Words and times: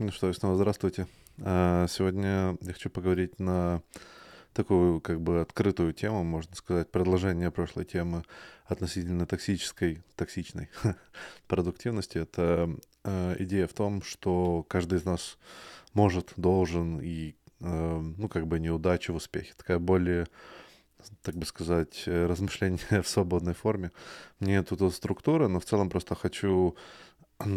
Ну 0.00 0.10
что, 0.10 0.32
снова 0.32 0.56
здравствуйте. 0.56 1.06
А, 1.42 1.86
сегодня 1.86 2.56
я 2.62 2.72
хочу 2.72 2.88
поговорить 2.88 3.38
на 3.38 3.82
такую 4.54 4.98
как 5.02 5.20
бы 5.20 5.42
открытую 5.42 5.92
тему, 5.92 6.24
можно 6.24 6.56
сказать, 6.56 6.90
продолжение 6.90 7.50
прошлой 7.50 7.84
темы 7.84 8.24
относительно 8.64 9.26
токсической, 9.26 10.02
токсичной 10.16 10.70
продуктивности. 11.48 12.16
Это 12.16 12.74
э, 13.04 13.36
идея 13.40 13.66
в 13.66 13.74
том, 13.74 14.00
что 14.00 14.64
каждый 14.70 15.00
из 15.00 15.04
нас 15.04 15.36
может, 15.92 16.32
должен 16.38 16.98
и, 17.02 17.34
э, 17.60 18.00
ну, 18.16 18.26
как 18.30 18.46
бы 18.46 18.58
неудача 18.58 19.12
в 19.12 19.16
успехе. 19.16 19.52
Такая 19.54 19.78
более 19.78 20.28
так 21.22 21.34
бы 21.34 21.44
сказать, 21.44 22.04
размышления 22.06 22.80
в 23.02 23.08
свободной 23.08 23.54
форме. 23.54 23.92
Мне 24.38 24.62
тут 24.62 24.94
структура, 24.94 25.48
но 25.48 25.60
в 25.60 25.64
целом 25.64 25.90
просто 25.90 26.14
хочу 26.14 26.74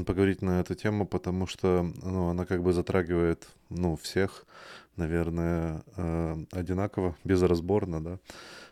поговорить 0.05 0.41
на 0.41 0.61
эту 0.61 0.75
тему, 0.75 1.05
потому 1.05 1.47
что 1.47 1.91
ну, 2.01 2.29
она 2.29 2.45
как 2.45 2.63
бы 2.63 2.73
затрагивает 2.73 3.47
ну, 3.69 3.95
всех, 3.95 4.45
наверное, 4.95 5.83
э, 5.95 6.45
одинаково, 6.51 7.15
безразборно, 7.23 8.03
да. 8.03 8.19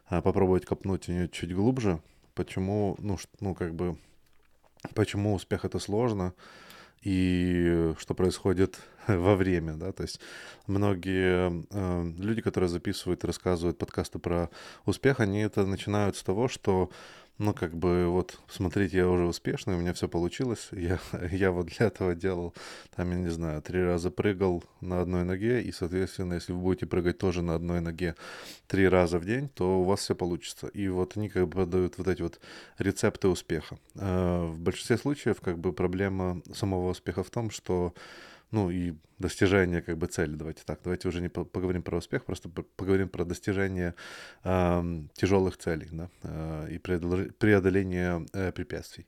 А 0.07 0.21
попробовать 0.21 0.65
копнуть 0.65 1.09
у 1.09 1.11
нее 1.11 1.29
чуть 1.29 1.53
глубже. 1.53 2.01
Почему, 2.33 2.95
ну, 2.99 3.17
ну, 3.39 3.53
как 3.55 3.75
бы, 3.75 3.97
почему 4.93 5.33
успех 5.33 5.65
это 5.65 5.79
сложно, 5.79 6.33
и 7.01 7.93
что 7.97 8.13
происходит 8.13 8.79
во 9.07 9.35
время, 9.35 9.73
да, 9.73 9.91
то 9.91 10.03
есть 10.03 10.19
многие 10.67 11.65
э, 11.69 12.11
люди, 12.17 12.41
которые 12.41 12.69
записывают 12.69 13.23
и 13.23 13.27
рассказывают 13.27 13.77
подкасты 13.77 14.19
про 14.19 14.49
успех, 14.85 15.19
они 15.19 15.39
это 15.39 15.65
начинают 15.65 16.15
с 16.15 16.23
того, 16.23 16.47
что 16.47 16.89
ну, 17.41 17.55
как 17.55 17.75
бы, 17.75 18.07
вот, 18.07 18.39
смотрите, 18.47 18.97
я 18.97 19.09
уже 19.09 19.25
успешный, 19.25 19.73
у 19.73 19.79
меня 19.79 19.93
все 19.93 20.07
получилось. 20.07 20.69
Я, 20.71 20.99
я 21.31 21.51
вот 21.51 21.67
для 21.67 21.87
этого 21.87 22.13
делал, 22.13 22.53
там, 22.95 23.09
я 23.09 23.17
не 23.17 23.29
знаю, 23.29 23.61
три 23.63 23.81
раза 23.83 24.11
прыгал 24.11 24.63
на 24.79 25.01
одной 25.01 25.23
ноге, 25.23 25.61
и, 25.63 25.71
соответственно, 25.71 26.35
если 26.35 26.53
вы 26.53 26.59
будете 26.59 26.85
прыгать 26.85 27.17
тоже 27.17 27.41
на 27.41 27.55
одной 27.55 27.81
ноге 27.81 28.15
три 28.67 28.87
раза 28.87 29.17
в 29.17 29.25
день, 29.25 29.49
то 29.49 29.81
у 29.81 29.83
вас 29.83 30.01
все 30.01 30.13
получится. 30.13 30.67
И 30.67 30.87
вот 30.87 31.17
они 31.17 31.29
как 31.29 31.47
бы 31.47 31.65
подают 31.65 31.97
вот 31.97 32.07
эти 32.07 32.21
вот 32.21 32.39
рецепты 32.77 33.27
успеха. 33.27 33.79
А 33.95 34.45
в 34.45 34.59
большинстве 34.59 34.97
случаев, 34.97 35.41
как 35.41 35.57
бы, 35.57 35.73
проблема 35.73 36.41
самого 36.53 36.91
успеха 36.91 37.23
в 37.23 37.31
том, 37.31 37.49
что 37.49 37.95
ну 38.51 38.69
и 38.69 38.93
достижение 39.17 39.81
как 39.81 39.97
бы 39.97 40.07
цели. 40.07 40.35
Давайте 40.35 40.63
так, 40.65 40.79
давайте 40.83 41.07
уже 41.07 41.21
не 41.21 41.29
поговорим 41.29 41.83
про 41.83 41.97
успех, 41.97 42.25
просто 42.25 42.49
поговорим 42.49 43.09
про 43.09 43.23
достижение 43.25 43.95
э, 44.43 44.83
тяжелых 45.13 45.57
целей 45.57 45.87
да, 45.91 46.09
э, 46.23 46.67
и 46.71 46.77
преодоление 46.77 48.25
э, 48.33 48.51
препятствий. 48.51 49.07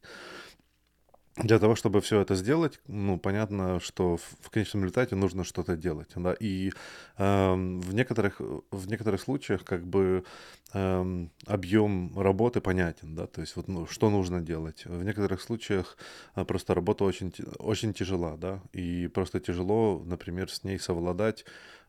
Для 1.37 1.57
того, 1.57 1.73
чтобы 1.75 1.99
все 2.01 2.21
это 2.21 2.35
сделать, 2.35 2.79
ну, 2.87 3.17
понятно, 3.17 3.79
что 3.79 4.17
в, 4.17 4.49
конечном 4.51 4.83
результате 4.83 5.15
нужно 5.15 5.43
что-то 5.43 5.75
делать, 5.75 6.09
да, 6.15 6.35
и 6.39 6.71
э, 7.17 7.53
в 7.53 7.93
некоторых 7.95 8.39
в 8.69 8.87
некоторых 8.87 9.19
случаях 9.19 9.63
как 9.63 9.83
бы 9.83 10.25
э, 10.73 11.25
объем 11.47 12.19
работы 12.19 12.61
понятен, 12.61 13.15
да, 13.15 13.25
то 13.25 13.41
есть 13.41 13.55
вот 13.55 13.67
ну, 13.67 13.87
что 13.87 14.11
нужно 14.11 14.41
делать. 14.41 14.85
В 14.85 15.03
некоторых 15.03 15.41
случаях 15.41 15.97
э, 16.35 16.45
просто 16.45 16.75
работа 16.75 17.03
очень 17.03 17.33
очень 17.57 17.93
тяжела, 17.93 18.37
да, 18.37 18.61
и 18.71 19.07
просто 19.07 19.39
тяжело, 19.39 20.03
например, 20.05 20.51
с 20.51 20.63
ней 20.63 20.77
совладать 20.77 21.45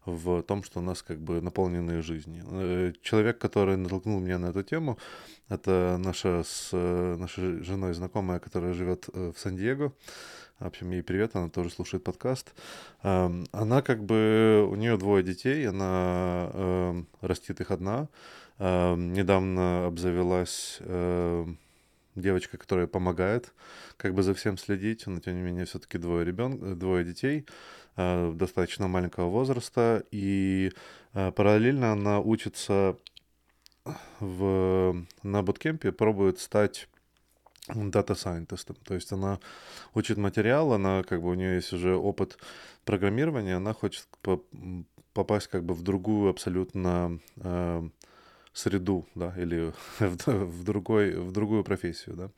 в 0.07 0.43
том, 0.43 0.63
что 0.63 0.81
у 0.81 0.83
нас 0.83 1.03
как 1.03 1.19
бы 1.19 1.41
наполненные 1.41 2.03
жизни. 2.03 2.43
Э, 2.51 2.93
человек, 3.03 3.39
который 3.39 3.77
натолкнул 3.77 4.21
меня 4.21 4.39
на 4.39 4.47
эту 4.47 4.63
тему, 4.63 4.99
это 5.49 5.97
наша 5.99 6.43
с 6.45 6.73
нашей 6.73 7.63
женой 7.63 7.95
знакомая, 7.95 8.39
которая 8.39 8.73
живет 8.73 9.09
э, 9.13 9.33
в 9.35 9.39
Сан-Диего. 9.39 9.93
В 10.59 10.67
общем, 10.67 10.91
ей 10.93 11.03
привет, 11.03 11.35
она 11.35 11.49
тоже 11.49 11.71
слушает 11.71 12.05
подкаст. 12.05 12.55
Эм, 13.03 13.45
она 13.51 13.83
как 13.83 14.05
бы, 14.05 14.67
у 14.71 14.77
нее 14.77 14.97
двое 14.97 15.25
детей, 15.25 15.69
она 15.69 16.51
эм, 16.53 17.09
растит 17.21 17.61
их 17.61 17.71
одна. 17.73 18.09
Эм, 18.59 19.13
недавно 19.13 19.87
обзавелась 19.87 20.81
девочка, 22.15 22.57
которая 22.57 22.87
помогает 22.87 23.53
как 23.97 24.15
бы 24.15 24.23
за 24.23 24.35
всем 24.35 24.59
следить, 24.59 25.07
но 25.07 25.21
тем 25.21 25.37
не 25.37 25.43
менее 25.43 25.65
все-таки 25.65 25.99
двое 25.99 26.25
ребен... 26.25 26.79
двое 26.79 27.05
детей 27.05 27.41
э, 27.41 27.45
достаточно 27.97 28.89
маленького 28.89 29.29
возраста, 29.29 30.05
и 30.11 30.73
э, 31.13 31.33
параллельно 31.33 31.93
она 31.93 32.21
учится 32.21 32.97
в... 34.21 35.07
на 35.23 35.43
буткемпе, 35.43 35.93
пробует 35.93 36.39
стать 36.41 36.89
дата-сайентистом. 37.69 38.77
То 38.85 38.95
есть 38.95 39.13
она 39.13 39.39
учит 39.95 40.19
материал, 40.19 40.73
она 40.73 41.03
как 41.03 41.23
бы 41.23 41.31
у 41.31 41.35
нее 41.35 41.57
есть 41.57 41.73
уже 41.73 41.97
опыт 41.97 42.39
программирования, 42.85 43.57
она 43.57 43.73
хочет 43.73 44.07
попасть 45.13 45.47
как 45.49 45.65
бы 45.65 45.75
в 45.75 45.83
другую 45.83 46.31
абсолютно 46.31 47.21
э, 47.37 47.89
среду, 48.53 49.07
да, 49.15 49.33
или 49.37 49.73
в, 49.99 50.27
в, 50.27 50.65
другой, 50.65 51.17
в 51.17 51.33
другую 51.33 51.65
профессию, 51.65 52.17
да. 52.17 52.31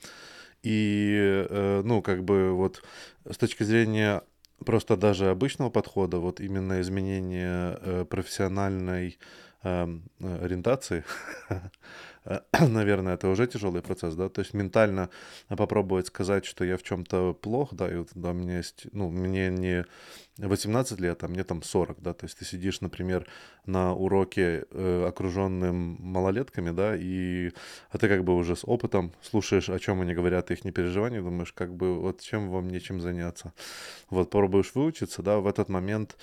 И, 0.63 1.47
э, 1.49 1.83
ну, 1.85 2.03
как 2.03 2.25
бы 2.25 2.53
вот 2.53 2.83
с 3.29 3.37
точки 3.37 3.63
зрения 3.63 4.23
просто 4.65 4.97
даже 4.97 5.31
обычного 5.31 5.71
подхода, 5.71 6.19
вот 6.19 6.41
именно 6.41 6.81
изменение 6.81 7.79
э, 7.81 8.05
профессиональной 8.09 9.19
эм, 9.63 10.03
э, 10.21 10.45
ориентации, 10.45 11.05
наверное, 12.61 13.15
это 13.15 13.29
уже 13.29 13.47
тяжелый 13.47 13.83
процесс, 13.83 14.15
да, 14.15 14.29
то 14.29 14.41
есть 14.41 14.55
ментально 14.55 15.11
попробовать 15.49 16.09
сказать, 16.09 16.45
что 16.45 16.65
я 16.65 16.77
в 16.77 16.83
чем-то 16.83 17.35
плох, 17.35 17.75
да, 17.75 17.89
и 17.91 17.97
вот, 17.97 18.09
да, 18.15 18.33
меня 18.33 18.59
есть, 18.59 18.87
ну, 18.93 19.11
мне 19.11 19.49
не 19.49 19.85
18 20.39 21.01
лет, 21.01 21.23
а 21.23 21.29
мне 21.29 21.45
там 21.45 21.63
40, 21.63 22.01
да, 22.01 22.15
то 22.15 22.27
есть 22.27 22.39
ты 22.39 22.45
сидишь, 22.45 22.81
например, 22.81 23.27
на 23.65 23.95
уроке 23.95 24.65
э, 24.71 25.07
окруженным 25.07 25.97
малолетками, 26.01 26.71
да, 26.71 26.97
и 26.97 27.53
а 27.91 27.99
ты 27.99 28.09
как 28.09 28.25
бы 28.25 28.35
уже 28.35 28.57
с 28.57 28.65
опытом 28.65 29.13
слушаешь, 29.23 29.69
о 29.71 29.79
чем 29.79 30.01
они 30.01 30.15
говорят, 30.15 30.51
их 30.51 30.65
не 30.65 30.73
переживания, 30.73 31.23
думаешь, 31.23 31.53
как 31.53 31.75
бы 31.75 31.95
вот 31.95 32.21
чем 32.21 32.51
вам 32.51 32.69
нечем 32.69 33.01
заняться. 33.01 33.53
Вот 34.11 34.31
пробуешь 34.31 34.75
выучиться, 34.75 35.23
да, 35.23 35.39
в 35.39 35.47
этот 35.47 35.69
момент 35.69 36.17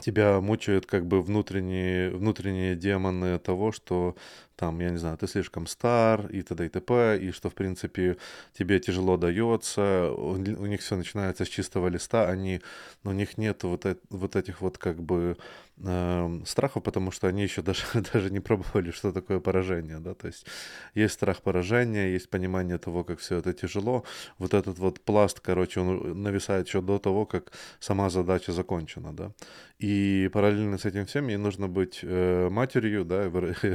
тебя 0.00 0.40
мучают 0.40 0.86
как 0.86 1.06
бы 1.06 1.22
внутренние, 1.22 2.10
внутренние 2.10 2.74
демоны 2.74 3.38
того, 3.38 3.72
что 3.72 4.16
там, 4.56 4.80
я 4.80 4.90
не 4.90 4.98
знаю, 4.98 5.18
ты 5.18 5.26
слишком 5.26 5.66
стар 5.66 6.26
и 6.26 6.42
т.д. 6.42 6.66
и 6.66 6.68
т.п., 6.68 7.18
и 7.18 7.32
что, 7.32 7.50
в 7.50 7.54
принципе, 7.54 8.16
тебе 8.56 8.78
тяжело 8.78 9.16
дается, 9.16 10.12
у, 10.12 10.36
них 10.36 10.80
все 10.80 10.96
начинается 10.96 11.44
с 11.44 11.48
чистого 11.48 11.88
листа, 11.88 12.28
они, 12.28 12.60
у 13.04 13.10
них 13.10 13.38
нет 13.38 13.64
вот, 13.64 13.86
э, 13.86 13.96
вот 14.10 14.36
этих 14.36 14.60
вот 14.60 14.78
как 14.78 15.02
бы 15.02 15.36
э, 15.78 16.40
страхов, 16.46 16.82
потому 16.82 17.10
что 17.10 17.26
они 17.26 17.42
еще 17.42 17.62
даже, 17.68 17.82
даже 18.12 18.30
не 18.30 18.40
пробовали, 18.40 18.90
что 18.90 19.12
такое 19.12 19.40
поражение, 19.40 19.98
да, 19.98 20.14
то 20.14 20.28
есть 20.28 20.46
есть 20.94 21.14
страх 21.14 21.42
поражения, 21.42 22.12
есть 22.12 22.30
понимание 22.30 22.78
того, 22.78 23.04
как 23.04 23.18
все 23.18 23.38
это 23.38 23.52
тяжело, 23.52 24.04
вот 24.38 24.54
этот 24.54 24.78
вот 24.78 25.00
пласт, 25.00 25.40
короче, 25.40 25.80
он 25.80 26.22
нависает 26.22 26.68
еще 26.68 26.80
до 26.80 26.98
того, 26.98 27.26
как 27.26 27.52
сама 27.80 28.08
задача 28.10 28.52
закончена, 28.52 29.12
да, 29.12 29.32
и 29.78 30.30
параллельно 30.32 30.78
с 30.78 30.84
этим 30.84 31.06
всем 31.06 31.28
ей 31.28 31.36
нужно 31.36 31.68
быть 31.68 32.00
э, 32.02 32.48
матерью, 32.50 33.04
да, 33.04 33.28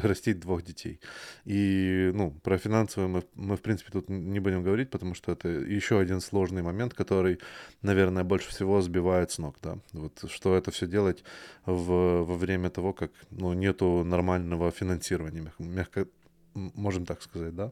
растить 0.03 0.39
двух 0.39 0.63
детей. 0.69 0.99
И, 1.45 2.11
ну, 2.13 2.31
про 2.31 2.57
финансовые 2.57 3.07
мы, 3.07 3.23
мы, 3.35 3.55
в 3.55 3.61
принципе, 3.61 3.91
тут 3.91 4.09
не 4.09 4.39
будем 4.39 4.63
говорить, 4.63 4.89
потому 4.89 5.15
что 5.15 5.31
это 5.31 5.47
еще 5.47 5.99
один 5.99 6.21
сложный 6.21 6.61
момент, 6.61 6.93
который, 6.93 7.39
наверное, 7.81 8.23
больше 8.23 8.49
всего 8.49 8.81
сбивает 8.81 9.31
с 9.31 9.39
ног, 9.39 9.55
да. 9.61 9.77
Вот 9.93 10.23
что 10.29 10.55
это 10.55 10.71
все 10.71 10.87
делать 10.87 11.23
в, 11.65 12.23
во 12.23 12.35
время 12.35 12.69
того, 12.69 12.93
как, 12.93 13.11
ну, 13.31 13.53
нету 13.53 14.03
нормального 14.03 14.71
финансирования, 14.71 15.51
мягко, 15.59 16.05
можем 16.53 17.05
так 17.05 17.21
сказать, 17.21 17.55
да. 17.55 17.71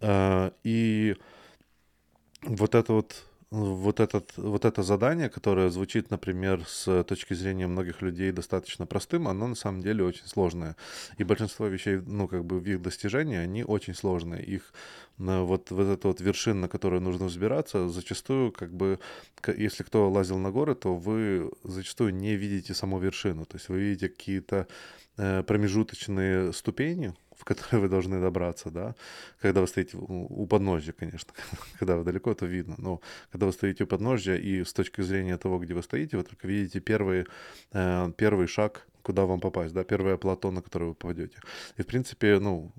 А, 0.00 0.52
и 0.64 1.16
вот 2.42 2.74
это 2.74 2.92
вот 2.92 3.24
вот, 3.54 4.00
этот, 4.00 4.32
вот 4.36 4.64
это 4.64 4.82
задание, 4.82 5.28
которое 5.28 5.70
звучит, 5.70 6.10
например, 6.10 6.64
с 6.66 7.04
точки 7.04 7.34
зрения 7.34 7.66
многих 7.66 8.02
людей 8.02 8.32
достаточно 8.32 8.86
простым, 8.86 9.28
оно 9.28 9.46
на 9.46 9.54
самом 9.54 9.80
деле 9.80 10.04
очень 10.04 10.26
сложное. 10.26 10.76
И 11.18 11.24
большинство 11.24 11.68
вещей, 11.68 12.00
ну, 12.04 12.26
как 12.26 12.44
бы 12.44 12.58
в 12.58 12.66
их 12.66 12.82
достижении, 12.82 13.36
они 13.36 13.62
очень 13.62 13.94
сложные. 13.94 14.44
Их 14.44 14.72
вот, 15.18 15.70
вот 15.70 15.86
эта 15.86 16.08
вот 16.08 16.20
вершина, 16.20 16.62
на 16.62 16.68
которую 16.68 17.00
нужно 17.00 17.26
взбираться, 17.26 17.88
зачастую, 17.88 18.50
как 18.50 18.74
бы, 18.74 18.98
если 19.56 19.84
кто 19.84 20.10
лазил 20.10 20.38
на 20.38 20.50
горы, 20.50 20.74
то 20.74 20.96
вы 20.96 21.52
зачастую 21.62 22.14
не 22.14 22.34
видите 22.34 22.74
саму 22.74 22.98
вершину. 22.98 23.44
То 23.44 23.56
есть 23.56 23.68
вы 23.68 23.78
видите 23.78 24.08
какие-то 24.08 24.66
э, 25.16 25.44
промежуточные 25.44 26.52
ступени, 26.52 27.14
в 27.36 27.44
который 27.44 27.80
вы 27.80 27.88
должны 27.88 28.20
добраться, 28.20 28.70
да, 28.70 28.94
когда 29.40 29.60
вы 29.60 29.66
стоите 29.66 29.96
у 29.98 30.46
подножья, 30.46 30.92
конечно, 30.92 31.32
когда 31.78 31.96
вы 31.96 32.04
далеко, 32.04 32.34
то 32.34 32.46
видно, 32.46 32.74
но 32.78 33.00
когда 33.30 33.46
вы 33.46 33.52
стоите 33.52 33.84
у 33.84 33.86
подножья 33.86 34.36
и 34.36 34.64
с 34.64 34.72
точки 34.72 35.02
зрения 35.02 35.36
того, 35.38 35.58
где 35.58 35.74
вы 35.74 35.82
стоите, 35.82 36.16
вы 36.16 36.22
только 36.24 36.48
видите 36.48 36.80
первый, 36.80 37.26
э, 37.72 38.12
первый 38.16 38.46
шаг 38.46 38.86
куда 39.02 39.26
вам 39.26 39.40
попасть, 39.40 39.74
да, 39.74 39.84
первое 39.84 40.16
плато, 40.16 40.50
на 40.50 40.62
которое 40.62 40.86
вы 40.86 40.94
попадете. 40.94 41.36
И, 41.76 41.82
в 41.82 41.86
принципе, 41.86 42.38
ну, 42.40 42.72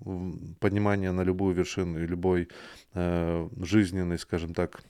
поднимание 0.60 1.12
на 1.12 1.22
любую 1.22 1.54
вершину 1.54 2.04
и 2.04 2.08
любой 2.08 2.50
э, 2.96 3.50
жизненный, 3.62 4.18
скажем 4.18 4.56
так, 4.56 4.82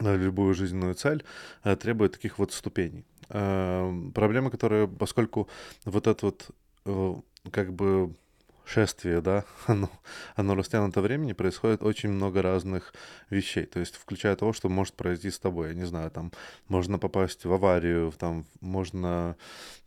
любую 0.00 0.54
жизненную 0.54 0.94
цель 0.94 1.22
э, 1.64 1.76
требует 1.76 2.12
таких 2.12 2.38
вот 2.38 2.52
ступеней. 2.52 3.04
Э, 3.28 3.92
проблема, 4.14 4.50
которая, 4.50 4.86
поскольку 4.86 5.48
вот 5.84 6.06
это 6.06 6.26
вот 6.26 6.50
э, 6.84 7.14
как 7.50 7.72
бы 7.72 8.14
шествие, 8.66 9.20
да, 9.20 9.44
оно, 9.66 9.88
оно 10.34 10.54
растянуто 10.54 11.00
времени, 11.00 11.32
происходит 11.32 11.82
очень 11.82 12.10
много 12.10 12.42
разных 12.42 12.92
вещей. 13.30 13.64
То 13.64 13.80
есть, 13.80 13.94
включая 13.96 14.36
того, 14.36 14.52
что 14.52 14.68
может 14.68 14.94
произойти 14.94 15.30
с 15.30 15.38
тобой. 15.38 15.68
Я 15.68 15.74
не 15.74 15.86
знаю, 15.86 16.10
там, 16.10 16.32
можно 16.68 16.98
попасть 16.98 17.44
в 17.44 17.52
аварию, 17.52 18.12
там, 18.18 18.44
можно, 18.60 19.36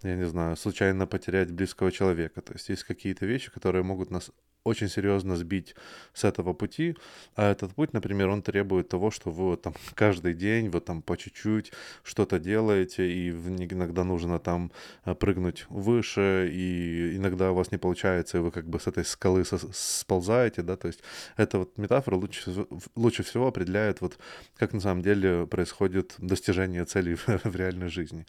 я 0.02 0.16
не 0.16 0.26
знаю, 0.26 0.56
случайно 0.56 1.06
потерять 1.06 1.52
близкого 1.52 1.92
человека. 1.92 2.42
То 2.42 2.54
есть, 2.54 2.70
есть 2.70 2.84
какие-то 2.84 3.26
вещи, 3.26 3.52
которые 3.52 3.84
могут 3.84 4.12
нас 4.12 4.32
очень 4.70 4.90
серьезно 4.90 5.36
сбить 5.36 5.76
с 6.14 6.24
этого 6.24 6.54
пути, 6.54 6.96
а 7.36 7.52
этот 7.52 7.74
путь, 7.74 7.94
например, 7.94 8.30
он 8.30 8.42
требует 8.42 8.90
того, 8.90 9.12
что 9.12 9.32
вы 9.32 9.44
вот 9.50 9.62
там 9.62 9.74
каждый 9.96 10.34
день 10.34 10.70
вот 10.70 10.86
там 10.86 11.02
по 11.02 11.18
чуть-чуть 11.18 11.72
что-то 12.04 12.40
делаете, 12.40 13.12
и 13.12 13.30
иногда 13.30 14.04
нужно 14.04 14.40
там 14.40 14.72
э, 15.06 15.16
прыгнуть 15.16 15.66
выше, 15.70 16.50
и 16.52 17.18
иногда 17.18 17.52
у 17.52 17.56
вас 17.56 17.72
не 17.72 17.78
получается, 17.78 18.38
и 18.38 18.42
вы 18.42 18.52
как 18.52 18.66
бы 18.70 18.80
с 18.80 18.88
этой 18.88 19.06
скалы 19.06 19.44
сползаете, 19.74 20.62
да, 20.62 20.76
то 20.76 20.88
есть 20.88 21.02
эта 21.38 21.60
вот 21.60 21.78
метафора 21.78 22.16
лучше, 22.16 22.66
лучше 22.96 23.24
всего 23.24 23.48
определяет 23.48 24.02
вот 24.02 24.18
как 24.58 24.74
на 24.74 24.80
самом 24.80 25.02
деле 25.02 25.48
происходит 25.48 26.16
достижение 26.18 26.86
целей 26.86 27.16
в, 27.16 27.28
в 27.28 27.56
реальной 27.56 27.90
жизни. 27.90 28.26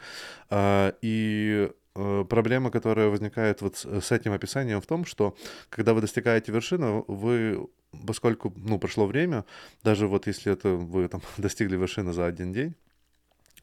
А, 0.48 0.94
и 1.02 1.70
проблема, 2.29 2.70
которая 2.70 3.08
возникает 3.08 3.62
вот 3.62 3.76
с 3.76 4.12
этим 4.12 4.32
описанием 4.32 4.81
в 4.81 4.87
том, 4.87 5.05
что 5.05 5.37
когда 5.69 5.94
вы 5.94 6.00
достигаете 6.00 6.52
вершины, 6.52 7.05
вы, 7.08 7.69
поскольку, 8.06 8.52
ну, 8.56 8.79
прошло 8.79 9.06
время, 9.06 9.44
даже 9.82 10.06
вот 10.06 10.26
если 10.26 10.52
это 10.52 10.70
вы 10.70 11.08
там 11.08 11.20
достигли 11.38 11.76
вершины 11.76 12.12
за 12.12 12.26
один 12.26 12.52
день, 12.52 12.75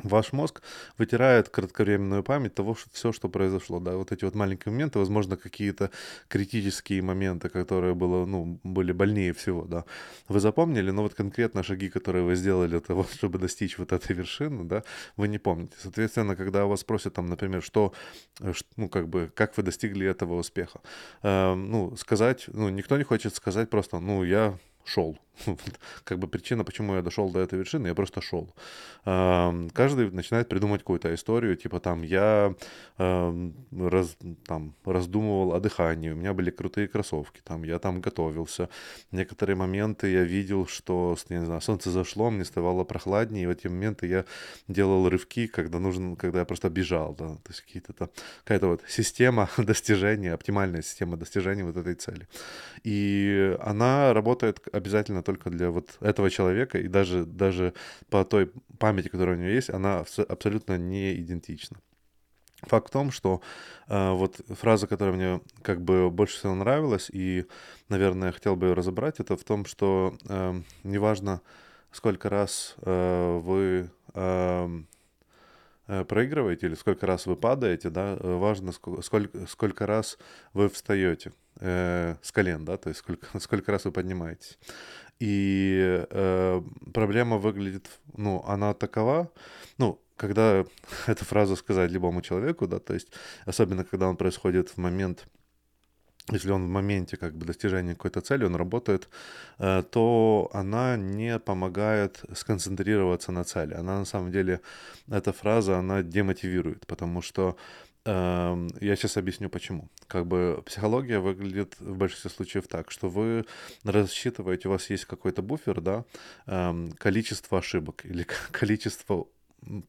ваш 0.03 0.33
мозг 0.33 0.61
вытирает 0.97 1.49
кратковременную 1.49 2.23
память 2.23 2.53
того, 2.53 2.75
что 2.75 2.89
все, 2.91 3.11
что 3.11 3.29
произошло, 3.29 3.79
да, 3.79 3.95
вот 3.95 4.11
эти 4.11 4.25
вот 4.25 4.35
маленькие 4.35 4.71
моменты, 4.71 4.99
возможно, 4.99 5.37
какие-то 5.37 5.91
критические 6.27 7.01
моменты, 7.01 7.49
которые 7.49 7.95
было, 7.95 8.25
ну, 8.25 8.59
были 8.63 8.91
больнее 8.91 9.33
всего, 9.33 9.63
да, 9.65 9.85
вы 10.27 10.39
запомнили, 10.39 10.91
но 10.91 11.03
вот 11.03 11.13
конкретно 11.13 11.63
шаги, 11.63 11.89
которые 11.89 12.23
вы 12.23 12.35
сделали 12.35 12.69
для 12.69 12.79
того, 12.79 13.05
чтобы 13.13 13.39
достичь 13.39 13.77
вот 13.77 13.91
этой 13.91 14.15
вершины, 14.15 14.63
да, 14.63 14.83
вы 15.15 15.27
не 15.27 15.39
помните. 15.39 15.73
Соответственно, 15.79 16.35
когда 16.35 16.65
вас 16.65 16.81
спросят 16.81 17.13
там, 17.13 17.27
например, 17.27 17.63
что, 17.63 17.93
э, 18.39 18.53
ну, 18.75 18.89
как 18.89 19.07
бы, 19.07 19.31
как 19.33 19.57
вы 19.57 19.63
достигли 19.63 20.07
этого 20.07 20.35
успеха, 20.35 20.81
э, 21.23 21.53
ну, 21.55 21.95
сказать, 21.97 22.45
ну, 22.47 22.69
никто 22.69 22.97
не 22.97 23.03
хочет 23.03 23.35
сказать 23.35 23.69
просто, 23.69 23.99
ну, 23.99 24.23
я 24.23 24.57
шел. 24.85 25.17
Как 26.03 26.19
бы 26.19 26.27
причина, 26.27 26.63
почему 26.63 26.95
я 26.95 27.01
дошел 27.01 27.29
до 27.29 27.39
этой 27.39 27.59
вершины, 27.59 27.87
я 27.87 27.95
просто 27.95 28.21
шел. 28.21 28.53
Каждый 29.03 30.11
начинает 30.11 30.49
придумать 30.49 30.81
какую-то 30.81 31.13
историю, 31.13 31.55
типа 31.55 31.79
там 31.79 32.01
я 32.01 32.55
раз, 32.97 34.17
там, 34.45 34.73
раздумывал 34.85 35.53
о 35.53 35.59
дыхании, 35.59 36.11
у 36.11 36.15
меня 36.15 36.33
были 36.33 36.49
крутые 36.49 36.87
кроссовки, 36.87 37.41
там 37.43 37.63
я 37.63 37.79
там 37.79 38.01
готовился. 38.01 38.69
Некоторые 39.11 39.55
моменты 39.55 40.11
я 40.11 40.23
видел, 40.23 40.67
что, 40.67 41.15
не 41.29 41.45
знаю, 41.45 41.61
солнце 41.61 41.91
зашло, 41.91 42.29
мне 42.29 42.45
ставало 42.45 42.83
прохладнее, 42.83 43.43
и 43.43 43.47
в 43.47 43.49
эти 43.49 43.67
моменты 43.67 44.07
я 44.07 44.25
делал 44.67 45.09
рывки, 45.09 45.47
когда 45.47 45.79
нужен, 45.79 46.15
когда 46.15 46.39
я 46.39 46.45
просто 46.45 46.69
бежал, 46.69 47.15
да, 47.15 47.27
то 47.27 47.49
есть 47.49 47.61
какие-то 47.61 47.93
там, 47.93 48.09
какая-то 48.43 48.67
вот 48.67 48.83
система 48.87 49.49
достижения, 49.57 50.33
оптимальная 50.33 50.81
система 50.81 51.17
достижения 51.17 51.63
вот 51.63 51.77
этой 51.77 51.95
цели. 51.95 52.27
И 52.83 53.55
она 53.61 54.13
работает 54.13 54.59
обязательно 54.71 55.23
только 55.27 55.49
для 55.49 55.69
вот 55.71 55.97
этого 55.99 56.29
человека, 56.29 56.79
и 56.79 56.87
даже, 56.87 57.25
даже 57.25 57.73
по 58.09 58.23
той 58.23 58.49
памяти, 58.79 59.09
которая 59.09 59.35
у 59.35 59.39
него 59.39 59.49
есть, 59.49 59.69
она 59.69 60.05
абсолютно 60.29 60.77
не 60.77 61.13
идентична. 61.21 61.77
Факт 62.61 62.87
в 62.87 62.91
том, 62.91 63.11
что 63.11 63.41
э, 63.87 64.11
вот 64.13 64.39
фраза, 64.47 64.87
которая 64.87 65.15
мне 65.15 65.41
как 65.61 65.81
бы 65.81 66.09
больше 66.09 66.37
всего 66.37 66.55
нравилась, 66.55 67.09
и, 67.13 67.45
наверное, 67.89 68.31
хотел 68.31 68.55
бы 68.55 68.67
ее 68.67 68.73
разобрать, 68.73 69.19
это 69.19 69.35
в 69.35 69.43
том, 69.43 69.65
что 69.65 70.15
э, 70.29 70.61
неважно, 70.83 71.41
сколько 71.91 72.29
раз 72.29 72.75
э, 72.81 73.39
вы 73.43 73.91
э, 74.13 74.81
проигрываете 75.87 76.67
или 76.67 76.75
сколько 76.75 77.07
раз 77.07 77.25
вы 77.25 77.35
падаете, 77.35 77.89
да, 77.89 78.17
э, 78.19 78.35
важно, 78.35 78.71
сколько, 78.71 79.47
сколько 79.47 79.85
раз 79.85 80.17
вы 80.53 80.69
встаете 80.69 81.31
э, 81.59 82.15
с 82.21 82.31
колен, 82.31 82.65
да, 82.65 82.77
то 82.77 82.89
есть 82.89 82.99
сколько, 82.99 83.27
сколько 83.39 83.71
раз 83.71 83.85
вы 83.85 83.91
поднимаетесь. 83.91 84.57
И 85.19 86.05
э, 86.09 86.61
проблема 86.93 87.37
выглядит, 87.37 87.89
ну, 88.15 88.43
она 88.47 88.73
такова, 88.73 89.31
ну, 89.77 89.99
когда 90.15 90.65
эту 91.07 91.25
фразу 91.25 91.55
сказать 91.55 91.91
любому 91.91 92.21
человеку, 92.21 92.67
да, 92.67 92.79
то 92.79 92.93
есть 92.93 93.07
особенно 93.45 93.83
когда 93.83 94.07
он 94.09 94.17
происходит 94.17 94.69
в 94.69 94.77
момент, 94.77 95.25
если 96.31 96.51
он 96.51 96.65
в 96.65 96.69
моменте 96.69 97.17
как 97.17 97.35
бы 97.35 97.45
достижения 97.45 97.95
какой-то 97.95 98.21
цели, 98.21 98.45
он 98.45 98.55
работает, 98.55 99.09
э, 99.59 99.83
то 99.89 100.49
она 100.53 100.97
не 100.97 101.39
помогает 101.39 102.21
сконцентрироваться 102.33 103.31
на 103.31 103.43
цели. 103.43 103.73
Она 103.73 103.99
на 103.99 104.05
самом 104.05 104.31
деле, 104.31 104.59
эта 105.09 105.31
фраза, 105.31 105.77
она 105.77 106.03
демотивирует, 106.03 106.85
потому 106.85 107.21
что 107.21 107.55
Эм, 108.07 108.69
я 108.79 108.95
сейчас 108.95 109.17
объясню 109.17 109.49
почему. 109.49 109.89
Как 110.07 110.25
бы 110.25 110.63
психология 110.65 111.19
выглядит 111.19 111.75
в 111.79 111.97
большинстве 111.97 112.31
случаев 112.31 112.65
так, 112.67 112.89
что 112.89 113.09
вы 113.09 113.45
рассчитываете, 113.83 114.69
у 114.69 114.71
вас 114.71 114.89
есть 114.89 115.03
какой-то 115.03 115.41
буфер, 115.41 115.81
да, 115.81 116.05
эм, 116.45 116.93
количество 116.93 117.57
ошибок 117.57 118.05
или 118.05 118.25
количество 118.51 119.27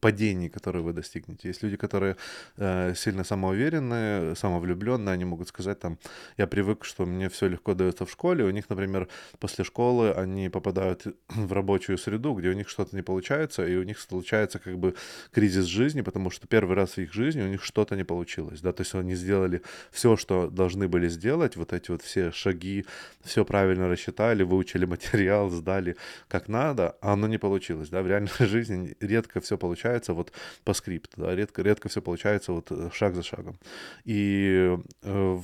падений, 0.01 0.49
которые 0.49 0.83
вы 0.83 0.93
достигнете. 0.93 1.47
Есть 1.47 1.63
люди, 1.63 1.77
которые 1.77 2.15
э, 2.57 2.93
сильно 2.95 3.23
самоуверенные, 3.23 4.35
самовлюбленные, 4.35 5.13
они 5.13 5.25
могут 5.25 5.47
сказать 5.47 5.79
там, 5.79 5.97
я 6.37 6.47
привык, 6.47 6.83
что 6.85 7.05
мне 7.05 7.29
все 7.29 7.47
легко 7.47 7.73
дается 7.73 8.05
в 8.05 8.11
школе, 8.11 8.43
у 8.43 8.49
них, 8.49 8.69
например, 8.69 9.07
после 9.39 9.63
школы 9.63 10.11
они 10.11 10.49
попадают 10.49 11.05
в 11.29 11.53
рабочую 11.53 11.97
среду, 11.97 12.33
где 12.33 12.49
у 12.49 12.53
них 12.53 12.69
что-то 12.69 12.95
не 12.95 13.03
получается, 13.03 13.65
и 13.65 13.75
у 13.75 13.83
них 13.83 13.99
случается 13.99 14.59
как 14.59 14.77
бы 14.77 14.95
кризис 15.31 15.65
жизни, 15.65 16.01
потому 16.01 16.29
что 16.31 16.47
первый 16.47 16.75
раз 16.75 16.91
в 16.91 16.97
их 16.97 17.13
жизни 17.13 17.41
у 17.41 17.47
них 17.47 17.63
что-то 17.63 17.95
не 17.95 18.03
получилось, 18.03 18.61
да, 18.61 18.73
то 18.73 18.81
есть 18.81 18.95
они 18.95 19.15
сделали 19.15 19.61
все, 19.91 20.17
что 20.17 20.49
должны 20.49 20.87
были 20.87 21.07
сделать, 21.07 21.55
вот 21.55 21.73
эти 21.73 21.91
вот 21.91 22.01
все 22.01 22.31
шаги, 22.31 22.85
все 23.23 23.45
правильно 23.45 23.87
рассчитали, 23.87 24.43
выучили 24.43 24.85
материал, 24.95 25.49
сдали 25.49 25.95
как 26.27 26.47
надо, 26.49 26.97
а 27.01 27.13
оно 27.13 27.27
не 27.27 27.37
получилось, 27.37 27.89
да, 27.89 28.01
в 28.01 28.07
реальной 28.07 28.31
жизни 28.39 28.95
редко 28.99 29.39
все 29.39 29.57
получается 29.69 30.13
вот 30.13 30.31
по 30.63 30.73
скрипту, 30.73 31.21
да, 31.21 31.35
редко, 31.35 31.61
редко 31.61 31.89
все 31.89 32.01
получается 32.01 32.53
вот 32.53 32.71
э, 32.71 32.89
шаг 32.91 33.13
за 33.13 33.21
шагом. 33.21 33.59
И 34.03 34.75
э, 35.03 35.39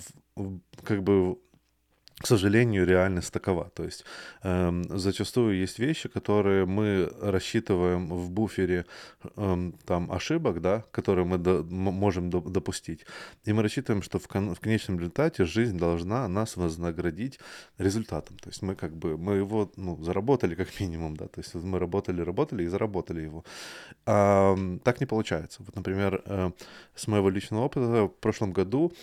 как 0.83 1.03
бы 1.03 1.37
к 2.17 2.27
сожалению, 2.27 2.85
реальность 2.85 3.33
такова. 3.33 3.69
То 3.73 3.83
есть 3.83 4.05
э, 4.43 4.83
зачастую 4.89 5.57
есть 5.57 5.79
вещи, 5.79 6.07
которые 6.07 6.65
мы 6.65 7.11
рассчитываем 7.21 8.07
в 8.07 8.31
буфере 8.31 8.85
э, 9.35 9.71
там 9.85 10.11
ошибок, 10.11 10.61
да, 10.61 10.85
которые 10.91 11.25
мы 11.25 11.37
до, 11.37 11.61
можем 11.63 12.29
до, 12.29 12.39
допустить. 12.39 13.05
И 13.43 13.51
мы 13.51 13.63
рассчитываем, 13.63 14.01
что 14.01 14.17
в, 14.17 14.27
кон, 14.29 14.55
в 14.55 14.59
конечном 14.61 14.97
результате 14.97 15.43
жизнь 15.43 15.77
должна 15.77 16.27
нас 16.29 16.55
вознаградить 16.55 17.39
результатом. 17.77 18.37
То 18.37 18.49
есть 18.49 18.61
мы 18.61 18.75
как 18.75 18.95
бы, 18.95 19.17
мы 19.17 19.33
его 19.35 19.69
ну, 19.75 20.01
заработали 20.01 20.55
как 20.55 20.79
минимум, 20.79 21.17
да, 21.17 21.27
то 21.27 21.41
есть 21.41 21.53
мы 21.53 21.79
работали, 21.79 22.21
работали 22.21 22.63
и 22.63 22.67
заработали 22.67 23.21
его. 23.21 23.43
А, 24.05 24.55
так 24.85 25.01
не 25.01 25.05
получается. 25.05 25.63
Вот, 25.63 25.75
например, 25.75 26.21
э, 26.25 26.51
с 26.95 27.07
моего 27.07 27.29
личного 27.29 27.65
опыта 27.65 28.05
в 28.05 28.07
прошлом 28.21 28.53
году 28.53 28.93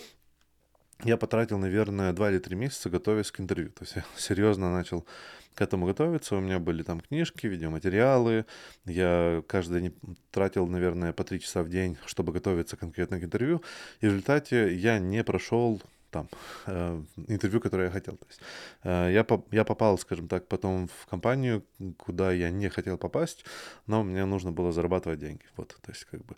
я 1.04 1.16
потратил, 1.16 1.58
наверное, 1.58 2.12
два 2.12 2.30
или 2.30 2.38
три 2.38 2.56
месяца, 2.56 2.90
готовясь 2.90 3.30
к 3.30 3.40
интервью. 3.40 3.70
То 3.70 3.84
есть 3.84 3.96
я 3.96 4.04
серьезно 4.16 4.72
начал 4.72 5.06
к 5.54 5.60
этому 5.60 5.86
готовиться. 5.86 6.36
У 6.36 6.40
меня 6.40 6.58
были 6.58 6.82
там 6.82 7.00
книжки, 7.00 7.46
видеоматериалы. 7.46 8.46
Я 8.84 9.42
каждый 9.46 9.80
день 9.82 9.94
тратил, 10.30 10.66
наверное, 10.66 11.12
по 11.12 11.24
три 11.24 11.40
часа 11.40 11.62
в 11.62 11.68
день, 11.68 11.96
чтобы 12.06 12.32
готовиться 12.32 12.76
конкретно 12.76 13.20
к 13.20 13.24
интервью. 13.24 13.62
И 14.00 14.06
в 14.06 14.10
результате 14.10 14.74
я 14.74 14.98
не 14.98 15.22
прошел 15.24 15.82
там 16.12 16.28
э, 16.66 17.02
интервью, 17.28 17.60
которое 17.60 17.84
я 17.84 17.90
хотел. 17.90 18.16
То 18.16 18.26
есть, 18.28 18.40
э, 18.84 19.12
я, 19.12 19.24
по, 19.24 19.44
я 19.50 19.64
попал, 19.64 19.98
скажем 19.98 20.28
так, 20.28 20.46
потом 20.46 20.88
в 20.88 21.06
компанию, 21.06 21.64
куда 21.96 22.30
я 22.32 22.50
не 22.50 22.68
хотел 22.68 22.98
попасть, 22.98 23.44
но 23.86 24.04
мне 24.04 24.24
нужно 24.24 24.52
было 24.52 24.72
зарабатывать 24.72 25.18
деньги. 25.18 25.42
Вот, 25.56 25.68
то 25.68 25.90
есть, 25.90 26.04
как 26.04 26.24
бы, 26.24 26.34
э, 26.34 26.36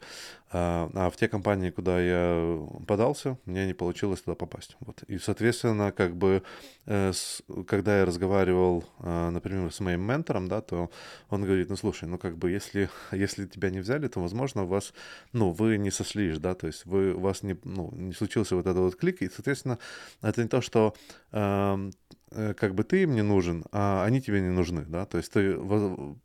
а 0.52 1.10
в 1.10 1.16
те 1.16 1.28
компании, 1.28 1.70
куда 1.70 2.00
я 2.00 2.66
подался, 2.86 3.36
мне 3.44 3.66
не 3.66 3.74
получилось 3.74 4.22
туда 4.22 4.34
попасть. 4.34 4.76
Вот. 4.80 5.02
И, 5.08 5.18
соответственно, 5.18 5.92
как 5.92 6.16
бы, 6.16 6.42
э, 6.86 7.12
с, 7.12 7.42
когда 7.66 7.98
я 7.98 8.04
разговаривал, 8.04 8.84
э, 9.00 9.30
например, 9.30 9.72
с 9.72 9.80
моим 9.80 10.02
ментором, 10.02 10.48
да, 10.48 10.60
то 10.60 10.90
он 11.30 11.42
говорит, 11.42 11.68
ну, 11.68 11.76
слушай, 11.76 12.08
ну, 12.08 12.18
как 12.18 12.38
бы, 12.38 12.50
если, 12.50 12.88
если 13.12 13.46
тебя 13.46 13.70
не 13.70 13.80
взяли, 13.80 14.06
то, 14.08 14.20
возможно, 14.20 14.62
у 14.62 14.66
вас, 14.66 14.94
ну, 15.32 15.50
вы 15.50 15.78
не 15.78 15.90
сошлись, 15.90 16.38
да, 16.38 16.54
то 16.54 16.68
есть 16.68 16.86
вы, 16.86 17.14
у 17.14 17.20
вас 17.20 17.42
не, 17.42 17.56
ну, 17.64 17.90
не 17.92 18.12
случился 18.12 18.54
вот 18.54 18.66
этот 18.66 18.82
вот 18.82 18.96
клик, 18.96 19.22
и, 19.22 19.28
соответственно, 19.28 19.63
соответственно, 19.64 19.78
это 20.22 20.42
не 20.42 20.48
то, 20.48 20.60
что 20.60 20.94
э, 21.32 21.90
как 22.56 22.74
бы 22.74 22.84
ты 22.84 23.02
им 23.02 23.14
не 23.14 23.22
нужен, 23.22 23.64
а 23.72 24.04
они 24.04 24.20
тебе 24.20 24.40
не 24.40 24.50
нужны, 24.50 24.84
да, 24.86 25.06
то 25.06 25.18
есть 25.18 25.32
ты, 25.32 25.56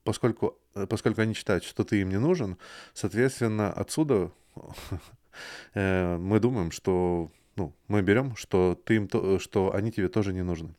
поскольку, 0.04 0.58
поскольку 0.90 1.22
они 1.22 1.34
считают, 1.34 1.64
что 1.64 1.84
ты 1.84 2.02
им 2.02 2.10
не 2.10 2.20
нужен, 2.20 2.58
соответственно, 2.94 3.72
отсюда 3.72 4.32
э, 5.74 6.18
мы 6.18 6.40
думаем, 6.40 6.72
что 6.72 7.32
ну, 7.56 7.74
мы 7.90 8.02
берем, 8.02 8.36
что 8.36 8.80
ты 8.86 8.96
им 8.96 9.08
то, 9.08 9.40
что 9.40 9.74
они 9.74 9.92
тебе 9.92 10.08
тоже 10.08 10.32
не 10.32 10.44
нужны. 10.44 10.76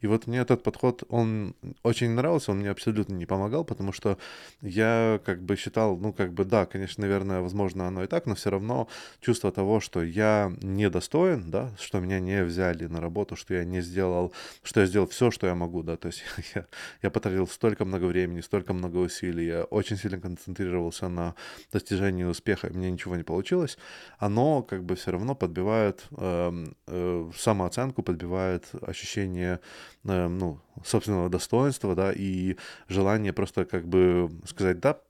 И 0.00 0.06
вот 0.06 0.26
мне 0.26 0.38
этот 0.38 0.62
подход, 0.62 1.02
он 1.08 1.54
очень 1.82 2.10
нравился, 2.10 2.52
он 2.52 2.58
мне 2.58 2.70
абсолютно 2.70 3.14
не 3.14 3.26
помогал, 3.26 3.64
потому 3.64 3.92
что 3.92 4.16
я 4.60 5.20
как 5.24 5.42
бы 5.42 5.56
считал, 5.56 5.96
ну, 5.96 6.12
как 6.12 6.32
бы, 6.32 6.44
да, 6.44 6.66
конечно, 6.66 7.02
наверное, 7.02 7.40
возможно, 7.40 7.88
оно 7.88 8.04
и 8.04 8.06
так, 8.06 8.26
но 8.26 8.34
все 8.34 8.50
равно 8.50 8.88
чувство 9.20 9.50
того, 9.50 9.80
что 9.80 10.02
я 10.02 10.52
недостоин, 10.62 11.50
да, 11.50 11.72
что 11.80 12.00
меня 12.00 12.20
не 12.20 12.44
взяли 12.44 12.86
на 12.86 13.00
работу, 13.00 13.36
что 13.36 13.54
я 13.54 13.64
не 13.64 13.80
сделал, 13.80 14.32
что 14.62 14.80
я 14.80 14.86
сделал 14.86 15.08
все, 15.08 15.32
что 15.32 15.48
я 15.48 15.54
могу, 15.54 15.82
да, 15.82 15.96
то 15.96 16.06
есть 16.06 16.22
я, 16.54 16.66
я 17.02 17.10
потратил 17.10 17.48
столько 17.48 17.84
много 17.84 18.04
времени, 18.04 18.40
столько 18.40 18.72
много 18.72 18.98
усилий, 18.98 19.46
я 19.46 19.64
очень 19.64 19.96
сильно 19.96 20.20
концентрировался 20.20 21.08
на 21.08 21.34
достижении 21.72 22.24
успеха, 22.24 22.68
и 22.68 22.72
мне 22.72 22.90
ничего 22.90 23.16
не 23.16 23.24
получилось, 23.24 23.78
оно 24.18 24.62
как 24.62 24.84
бы 24.84 24.94
все 24.94 25.10
равно 25.10 25.34
подбивает 25.34 26.06
Эм, 26.16 26.51
э, 26.86 27.30
самооценку, 27.36 28.02
подбивает 28.02 28.68
ощущение, 28.82 29.60
э, 30.04 30.28
ну, 30.28 30.60
собственного 30.84 31.28
достоинства, 31.28 31.94
да, 31.94 32.12
и 32.12 32.56
желание 32.88 33.32
просто 33.32 33.64
как 33.64 33.86
бы 33.86 34.30
сказать, 34.46 34.80
да, 34.80 35.00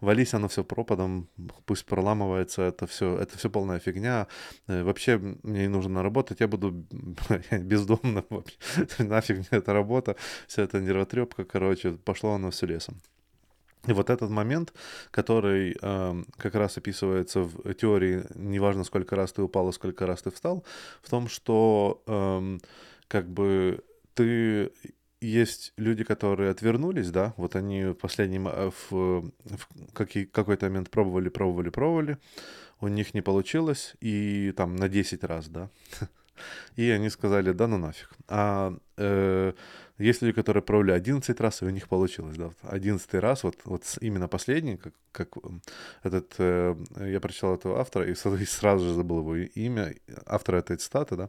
вались 0.00 0.34
оно 0.34 0.48
все 0.48 0.64
пропадом, 0.64 1.28
пусть 1.64 1.86
проламывается, 1.86 2.62
это 2.62 2.86
все, 2.86 3.16
это 3.18 3.38
все 3.38 3.50
полная 3.50 3.78
фигня. 3.78 4.26
Э, 4.68 4.82
вообще 4.82 5.18
мне 5.18 5.62
не 5.62 5.68
нужно 5.68 6.02
работать, 6.02 6.40
я 6.40 6.48
буду 6.48 6.70
бездомным, 7.50 8.24
нафиг 8.98 9.36
мне 9.38 9.48
эта 9.50 9.72
работа, 9.72 10.16
вся 10.46 10.62
эта 10.62 10.80
нервотрепка, 10.80 11.44
короче, 11.44 11.92
пошло 11.92 12.34
оно 12.34 12.50
все 12.50 12.66
лесом. 12.66 13.00
И 13.86 13.92
вот 13.92 14.10
этот 14.10 14.30
момент, 14.30 14.74
который 15.10 15.76
э, 15.80 16.22
как 16.36 16.54
раз 16.54 16.76
описывается 16.76 17.40
в 17.40 17.74
теории, 17.74 18.24
неважно 18.34 18.84
сколько 18.84 19.16
раз 19.16 19.32
ты 19.32 19.42
упал 19.42 19.70
и 19.70 19.72
сколько 19.72 20.06
раз 20.06 20.22
ты 20.22 20.30
встал, 20.30 20.64
в 21.02 21.08
том, 21.08 21.28
что 21.28 22.02
э, 22.06 22.58
как 23.08 23.28
бы 23.28 23.82
ты 24.14 24.70
есть 25.20 25.72
люди, 25.76 26.04
которые 26.04 26.50
отвернулись, 26.50 27.10
да, 27.10 27.34
вот 27.36 27.56
они 27.56 27.84
в 27.84 27.94
последнем, 27.94 28.48
э, 28.48 28.70
в, 28.70 28.90
в 28.90 29.92
какой- 29.92 30.26
какой-то 30.26 30.66
момент 30.66 30.90
пробовали, 30.90 31.28
пробовали, 31.28 31.70
пробовали, 31.70 32.18
у 32.80 32.88
них 32.88 33.14
не 33.14 33.22
получилось, 33.22 33.94
и 34.00 34.52
там 34.56 34.76
на 34.76 34.88
10 34.88 35.24
раз, 35.24 35.48
да, 35.48 35.68
и 36.76 36.88
они 36.90 37.10
сказали, 37.10 37.52
да 37.52 37.66
ну 37.66 37.78
нафиг. 37.78 38.10
А 38.28 38.74
э, 38.96 39.52
есть 40.00 40.22
люди, 40.22 40.34
которые 40.34 40.62
пробовали 40.62 40.92
11 40.92 41.40
раз, 41.40 41.62
и 41.62 41.66
у 41.66 41.70
них 41.70 41.88
получилось, 41.88 42.36
да. 42.36 42.50
11 42.62 43.14
раз, 43.14 43.44
вот, 43.44 43.56
вот 43.64 43.82
именно 44.00 44.28
последний, 44.28 44.76
как, 44.76 44.94
как 45.12 45.28
этот, 46.02 46.34
э, 46.38 46.74
я 47.00 47.20
прочитал 47.20 47.54
этого 47.54 47.80
автора, 47.80 48.10
и 48.10 48.14
сразу 48.14 48.84
же 48.84 48.94
забыл 48.94 49.18
его 49.18 49.36
имя, 49.36 49.94
автора 50.26 50.58
этой 50.58 50.76
цитаты, 50.76 51.16
да, 51.16 51.26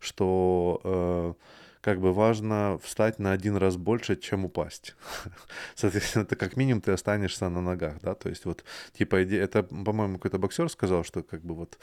что 0.00 0.80
э, 0.84 1.34
как 1.80 2.00
бы 2.00 2.12
важно 2.12 2.78
встать 2.82 3.18
на 3.18 3.32
один 3.32 3.56
раз 3.56 3.76
больше, 3.76 4.16
чем 4.16 4.44
упасть. 4.44 4.94
Соответственно, 5.74 6.22
это 6.22 6.36
как 6.36 6.56
минимум 6.56 6.80
ты 6.80 6.92
останешься 6.92 7.48
на 7.48 7.60
ногах, 7.60 8.00
да, 8.02 8.14
то 8.14 8.28
есть 8.28 8.44
вот, 8.44 8.64
типа, 8.92 9.16
это, 9.16 9.62
по-моему, 9.62 10.16
какой-то 10.16 10.38
боксер 10.38 10.68
сказал, 10.68 11.04
что 11.04 11.22
как 11.22 11.42
бы 11.42 11.54
вот, 11.54 11.78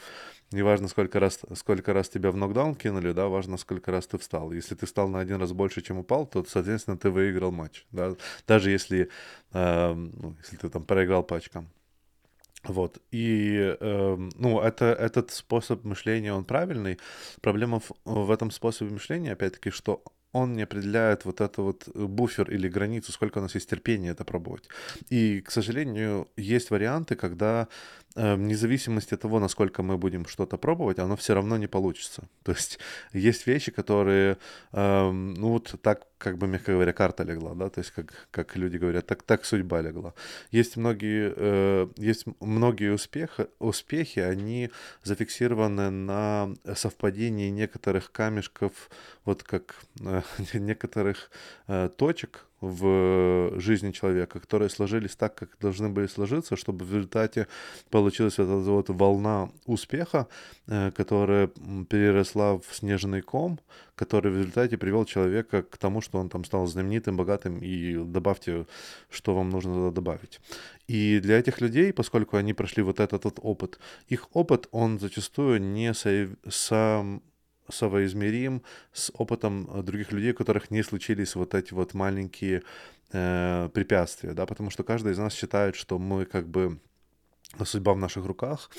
неважно, 0.52 0.88
сколько 0.88 1.20
раз, 1.20 1.40
сколько 1.54 1.92
раз 1.92 2.08
тебя 2.08 2.30
в 2.30 2.36
нокдаун 2.36 2.74
кинули, 2.74 3.12
да, 3.12 3.28
важно, 3.28 3.56
сколько 3.56 3.90
раз 3.90 4.06
ты 4.06 4.18
встал. 4.18 4.52
Если 4.52 4.74
ты 4.74 4.86
встал 4.86 5.08
на 5.08 5.20
один 5.20 5.40
раз 5.40 5.52
больше, 5.52 5.82
чем 5.82 5.98
упал, 5.98 6.26
то, 6.26 6.44
соответственно, 6.44 6.96
ты 6.96 7.10
выиграл 7.10 7.52
матч, 7.52 7.86
да, 7.92 8.14
даже 8.46 8.70
если, 8.70 9.10
э, 9.52 9.92
ну, 9.94 10.36
если 10.42 10.56
ты 10.56 10.68
там 10.68 10.84
проиграл 10.84 11.22
по 11.22 11.36
очкам. 11.36 11.68
Вот. 12.68 12.98
И, 13.10 13.76
э, 13.80 14.16
ну, 14.36 14.60
это, 14.60 14.86
этот 14.86 15.30
способ 15.30 15.84
мышления, 15.84 16.32
он 16.32 16.44
правильный. 16.44 16.98
Проблема 17.40 17.80
в, 17.80 17.92
в 18.04 18.30
этом 18.30 18.50
способе 18.50 18.90
мышления, 18.90 19.32
опять-таки, 19.32 19.70
что 19.70 20.02
он 20.32 20.54
не 20.54 20.62
определяет 20.62 21.24
вот 21.24 21.40
это 21.40 21.62
вот 21.62 21.88
буфер 21.94 22.50
или 22.50 22.68
границу, 22.68 23.12
сколько 23.12 23.38
у 23.38 23.42
нас 23.42 23.54
есть 23.54 23.70
терпения 23.70 24.10
это 24.10 24.24
пробовать. 24.24 24.68
И, 25.08 25.40
к 25.40 25.50
сожалению, 25.50 26.28
есть 26.36 26.70
варианты, 26.70 27.16
когда 27.16 27.68
э, 28.16 28.34
вне 28.34 28.56
зависимости 28.56 29.14
от 29.14 29.20
того, 29.20 29.40
насколько 29.40 29.82
мы 29.82 29.96
будем 29.96 30.26
что-то 30.26 30.58
пробовать, 30.58 30.98
оно 30.98 31.16
все 31.16 31.34
равно 31.34 31.56
не 31.56 31.68
получится. 31.68 32.22
То 32.42 32.52
есть 32.52 32.78
есть 33.12 33.46
вещи, 33.46 33.72
которые, 33.72 34.36
э, 34.72 35.10
ну 35.10 35.48
вот 35.48 35.74
так, 35.82 36.06
как 36.18 36.38
бы, 36.38 36.46
мягко 36.46 36.72
говоря, 36.72 36.92
карта 36.92 37.24
легла, 37.24 37.54
да, 37.54 37.68
то 37.68 37.80
есть 37.80 37.90
как, 37.90 38.28
как 38.30 38.56
люди 38.56 38.78
говорят, 38.78 39.06
так, 39.06 39.22
так 39.22 39.44
судьба 39.44 39.82
легла. 39.82 40.14
Есть 40.50 40.76
многие, 40.76 41.32
э, 41.36 41.88
есть 41.98 42.24
многие 42.40 42.92
успехи, 42.92 43.46
успехи, 43.58 44.20
они 44.20 44.70
зафиксированы 45.02 45.90
на 45.90 46.54
совпадении 46.74 47.50
некоторых 47.50 48.12
камешков, 48.12 48.72
вот 49.24 49.42
как 49.42 49.76
э, 50.00 50.15
некоторых 50.54 51.30
э, 51.68 51.88
точек, 51.96 52.46
в 52.60 53.60
жизни 53.60 53.92
человека, 53.92 54.40
которые 54.40 54.70
сложились 54.70 55.14
так, 55.14 55.34
как 55.34 55.58
должны 55.60 55.88
были 55.90 56.06
сложиться, 56.06 56.56
чтобы 56.56 56.84
в 56.84 56.94
результате 56.94 57.48
получилась 57.90 58.38
вот 58.38 58.44
эта 58.44 58.70
вот 58.70 58.88
волна 58.88 59.50
успеха, 59.66 60.26
э, 60.66 60.90
которая 60.90 61.48
переросла 61.88 62.58
в 62.58 62.64
снежный 62.72 63.20
ком, 63.20 63.60
который 63.94 64.32
в 64.32 64.38
результате 64.38 64.78
привел 64.78 65.04
человека 65.04 65.62
к 65.62 65.76
тому, 65.76 66.00
что 66.00 66.18
он 66.18 66.28
там 66.28 66.44
стал 66.44 66.66
знаменитым, 66.66 67.16
богатым, 67.16 67.58
и 67.58 67.94
добавьте, 67.96 68.66
что 69.10 69.34
вам 69.34 69.50
нужно 69.50 69.90
добавить. 69.92 70.40
И 70.88 71.20
для 71.20 71.38
этих 71.38 71.60
людей, 71.60 71.92
поскольку 71.92 72.36
они 72.36 72.54
прошли 72.54 72.82
вот 72.82 73.00
этот 73.00 73.24
вот 73.24 73.38
опыт, 73.42 73.78
их 74.08 74.28
опыт, 74.32 74.68
он 74.70 74.98
зачастую 74.98 75.60
не 75.60 75.92
сам 76.48 77.22
совоизмерим 77.68 78.62
с 78.92 79.10
опытом 79.14 79.68
э, 79.72 79.82
других 79.82 80.12
людей, 80.12 80.32
у 80.32 80.34
которых 80.34 80.70
не 80.70 80.82
случились 80.82 81.36
вот 81.36 81.54
эти 81.54 81.74
вот 81.74 81.94
маленькие 81.94 82.62
э, 83.12 83.68
препятствия, 83.72 84.32
да, 84.32 84.46
потому 84.46 84.70
что 84.70 84.84
каждый 84.84 85.12
из 85.12 85.18
нас 85.18 85.34
считает, 85.34 85.76
что 85.76 85.98
мы 85.98 86.24
как 86.24 86.48
бы 86.48 86.78
судьба 87.64 87.92
в 87.92 87.98
наших 87.98 88.26
руках. 88.26 88.70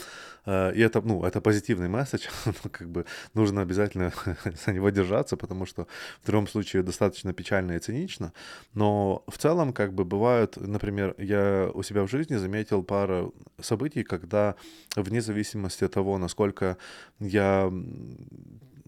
Э, 0.46 0.72
и 0.74 0.82
это, 0.82 1.01
ну, 1.01 1.24
это 1.24 1.41
позитивный 1.41 1.88
месседж, 1.88 2.27
как 2.72 2.89
бы 2.89 3.06
нужно 3.34 3.62
обязательно 3.62 4.12
за 4.65 4.74
него 4.74 4.89
держаться, 4.89 5.38
потому 5.38 5.65
что 5.65 5.88
в 6.24 6.25
другом 6.25 6.48
случае 6.48 6.84
достаточно 6.84 7.34
печально 7.34 7.74
и 7.74 7.79
цинично. 7.79 8.34
Но 8.74 9.24
в 9.27 9.38
целом, 9.38 9.74
как 9.74 9.94
бы 9.94 10.06
бывают, 10.06 10.58
например, 10.58 11.15
я 11.17 11.70
у 11.74 11.84
себя 11.84 12.03
в 12.03 12.10
жизни 12.10 12.38
заметил 12.38 12.84
пару 12.84 13.34
событий, 13.62 14.03
когда 14.03 14.56
вне 14.96 15.22
зависимости 15.22 15.86
от 15.86 15.94
того, 15.94 16.17
насколько 16.17 16.77
я 17.20 17.72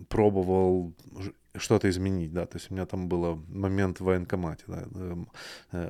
пробовал 0.07 0.93
что-то 1.55 1.89
изменить, 1.89 2.31
да, 2.33 2.45
то 2.45 2.57
есть 2.57 2.71
у 2.71 2.73
меня 2.73 2.85
там 2.85 3.07
был 3.09 3.43
момент 3.49 3.99
в 3.99 4.05
военкомате, 4.05 4.63
да, 4.67 4.83
эм, 4.95 5.29
э, 5.71 5.89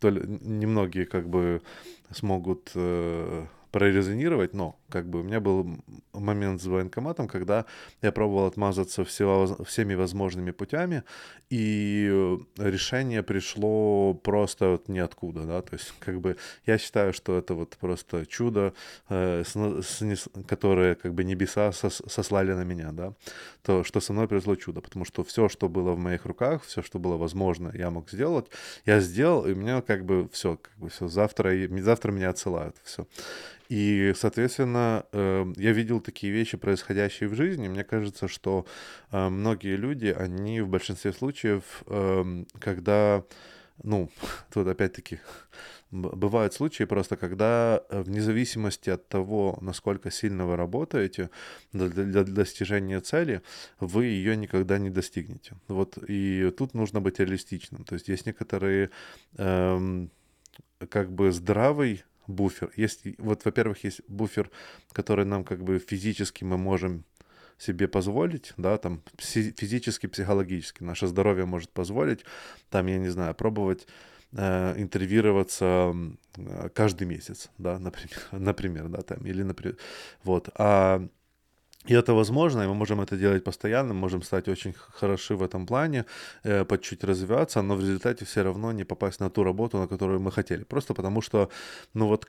то 0.00 0.10
немногие 0.10 1.06
как 1.06 1.28
бы 1.28 1.62
смогут 2.10 2.72
э, 2.74 3.46
прорезонировать, 3.70 4.54
но 4.54 4.76
как 4.94 5.08
бы 5.08 5.20
у 5.20 5.22
меня 5.24 5.40
был 5.40 5.66
момент 6.12 6.62
с 6.62 6.66
военкоматом, 6.66 7.26
когда 7.26 7.64
я 8.00 8.12
пробовал 8.12 8.46
отмазаться 8.46 9.04
всего, 9.04 9.56
всеми 9.64 9.94
возможными 9.94 10.52
путями, 10.52 11.02
и 11.50 12.38
решение 12.58 13.24
пришло 13.24 14.14
просто 14.14 14.68
вот 14.68 14.88
ниоткуда, 14.88 15.42
да, 15.42 15.62
то 15.62 15.74
есть 15.74 15.92
как 15.98 16.20
бы 16.20 16.36
я 16.64 16.78
считаю, 16.78 17.12
что 17.12 17.36
это 17.36 17.54
вот 17.54 17.76
просто 17.80 18.24
чудо, 18.24 18.72
э, 19.08 19.42
которое 20.46 20.94
как 20.94 21.12
бы 21.12 21.24
небеса 21.24 21.72
сос, 21.72 22.00
сослали 22.06 22.52
на 22.52 22.62
меня, 22.62 22.92
да, 22.92 23.14
то, 23.62 23.82
что 23.82 23.98
со 23.98 24.12
мной 24.12 24.28
произошло 24.28 24.54
чудо, 24.54 24.80
потому 24.80 25.04
что 25.04 25.24
все, 25.24 25.48
что 25.48 25.68
было 25.68 25.90
в 25.92 25.98
моих 25.98 26.24
руках, 26.24 26.62
все, 26.62 26.82
что 26.82 27.00
было 27.00 27.16
возможно, 27.16 27.72
я 27.74 27.90
мог 27.90 28.10
сделать, 28.10 28.46
я 28.86 29.00
сделал, 29.00 29.44
и 29.44 29.54
у 29.54 29.56
меня 29.56 29.82
как 29.82 30.04
бы 30.04 30.28
все, 30.32 30.56
как 30.56 30.76
бы 30.78 30.88
все, 30.88 31.08
завтра, 31.08 31.50
завтра 31.82 32.12
меня 32.12 32.30
отсылают, 32.30 32.76
все. 32.84 33.06
И, 33.68 34.12
соответственно, 34.16 34.83
э, 35.12 35.52
я 35.56 35.72
видел 35.72 36.00
такие 36.00 36.32
вещи, 36.32 36.56
происходящие 36.56 37.28
в 37.28 37.34
жизни. 37.34 37.68
Мне 37.68 37.84
кажется, 37.84 38.28
что 38.28 38.66
э, 39.10 39.28
многие 39.28 39.76
люди, 39.76 40.06
они 40.06 40.60
в 40.60 40.68
большинстве 40.68 41.12
случаев, 41.12 41.82
э, 41.86 42.44
когда, 42.58 43.24
ну, 43.82 44.10
тут 44.52 44.66
опять-таки 44.68 45.20
бывают 45.90 46.54
случаи 46.54 46.84
просто, 46.84 47.16
когда 47.16 47.82
вне 47.90 48.20
зависимости 48.20 48.90
от 48.90 49.08
того, 49.08 49.58
насколько 49.60 50.10
сильно 50.10 50.44
вы 50.44 50.56
работаете 50.56 51.30
для, 51.72 51.88
для 51.88 52.24
достижения 52.24 53.00
цели, 53.00 53.42
вы 53.80 54.06
ее 54.06 54.36
никогда 54.36 54.78
не 54.78 54.90
достигнете. 54.90 55.54
Вот 55.68 55.98
и 56.08 56.52
тут 56.56 56.74
нужно 56.74 57.00
быть 57.00 57.20
реалистичным. 57.20 57.84
То 57.84 57.94
есть 57.94 58.08
есть 58.08 58.26
некоторые 58.26 58.90
эм, 59.36 60.10
как 60.88 61.12
бы 61.12 61.30
здравый 61.32 62.04
буфер. 62.26 62.72
Есть, 62.76 63.02
вот, 63.18 63.44
во-первых, 63.44 63.84
есть 63.84 64.00
буфер, 64.08 64.50
который 64.92 65.24
нам 65.24 65.44
как 65.44 65.62
бы 65.62 65.78
физически 65.78 66.44
мы 66.44 66.58
можем 66.58 67.04
себе 67.58 67.88
позволить, 67.88 68.52
да, 68.56 68.76
там 68.78 69.02
физически, 69.18 70.06
психологически, 70.06 70.82
наше 70.82 71.06
здоровье 71.06 71.46
может 71.46 71.70
позволить, 71.70 72.24
там, 72.68 72.86
я 72.86 72.98
не 72.98 73.08
знаю, 73.08 73.34
пробовать 73.34 73.86
э, 74.32 74.74
интервьюироваться 74.76 75.94
э, 76.36 76.68
каждый 76.74 77.06
месяц, 77.06 77.50
да, 77.58 77.78
например, 77.78 78.18
например, 78.32 78.88
да, 78.88 79.02
там, 79.02 79.24
или, 79.26 79.42
например, 79.42 79.76
вот, 80.24 80.48
а 80.56 81.06
и 81.86 81.94
это 81.94 82.14
возможно, 82.14 82.62
и 82.62 82.66
мы 82.66 82.74
можем 82.74 83.00
это 83.00 83.16
делать 83.16 83.44
постоянно, 83.44 83.94
можем 83.94 84.22
стать 84.22 84.48
очень 84.48 84.72
хороши 84.72 85.34
в 85.34 85.42
этом 85.42 85.66
плане, 85.66 86.04
э, 86.44 86.64
по 86.64 86.78
чуть 86.78 87.04
развиваться, 87.04 87.62
но 87.62 87.76
в 87.76 87.80
результате 87.80 88.24
все 88.24 88.42
равно 88.42 88.72
не 88.72 88.84
попасть 88.84 89.20
на 89.20 89.30
ту 89.30 89.44
работу, 89.44 89.78
на 89.78 89.86
которую 89.86 90.20
мы 90.20 90.32
хотели. 90.32 90.64
Просто 90.64 90.94
потому 90.94 91.22
что, 91.22 91.48
ну 91.94 92.06
вот, 92.06 92.26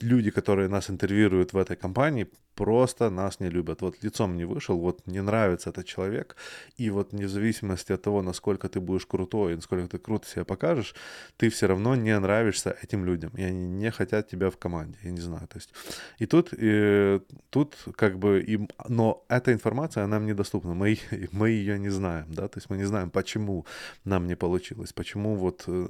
люди, 0.00 0.30
которые 0.30 0.68
нас 0.68 0.90
интервьюируют 0.90 1.52
в 1.52 1.56
этой 1.56 1.76
компании, 1.76 2.26
просто 2.54 3.10
нас 3.10 3.40
не 3.40 3.50
любят. 3.50 3.82
Вот 3.82 4.02
лицом 4.02 4.36
не 4.36 4.44
вышел, 4.44 4.78
вот 4.78 5.06
не 5.06 5.22
нравится 5.22 5.70
этот 5.70 5.86
человек, 5.86 6.36
и 6.76 6.90
вот 6.90 7.12
вне 7.12 7.28
зависимости 7.28 7.92
от 7.92 8.02
того, 8.02 8.22
насколько 8.22 8.68
ты 8.68 8.80
будешь 8.80 9.06
крутой, 9.06 9.56
насколько 9.56 9.88
ты 9.88 9.98
круто 9.98 10.28
себя 10.28 10.44
покажешь, 10.44 10.94
ты 11.36 11.48
все 11.48 11.66
равно 11.66 11.96
не 11.96 12.18
нравишься 12.18 12.76
этим 12.82 13.04
людям, 13.04 13.30
и 13.36 13.42
они 13.42 13.66
не 13.66 13.90
хотят 13.90 14.28
тебя 14.28 14.50
в 14.50 14.56
команде, 14.56 14.98
я 15.02 15.10
не 15.10 15.20
знаю, 15.20 15.46
то 15.48 15.58
есть. 15.58 15.72
И 16.18 16.26
тут, 16.26 16.50
и, 16.52 17.20
тут 17.50 17.76
как 17.96 18.18
бы 18.18 18.40
им, 18.42 18.68
но 18.88 19.24
эта 19.28 19.52
информация 19.52 20.06
нам 20.06 20.26
недоступна, 20.26 20.74
мы, 20.74 20.98
мы 21.32 21.50
ее 21.50 21.78
не 21.78 21.90
знаем, 21.90 22.26
да, 22.28 22.48
то 22.48 22.58
есть 22.58 22.70
мы 22.70 22.76
не 22.76 22.84
знаем, 22.84 23.10
почему 23.10 23.66
нам 24.04 24.26
не 24.26 24.36
получилось, 24.36 24.92
почему 24.92 25.34
вот, 25.34 25.64
э, 25.66 25.88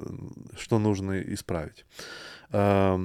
что 0.57 0.79
нужно 0.79 1.21
исправить. 1.21 1.85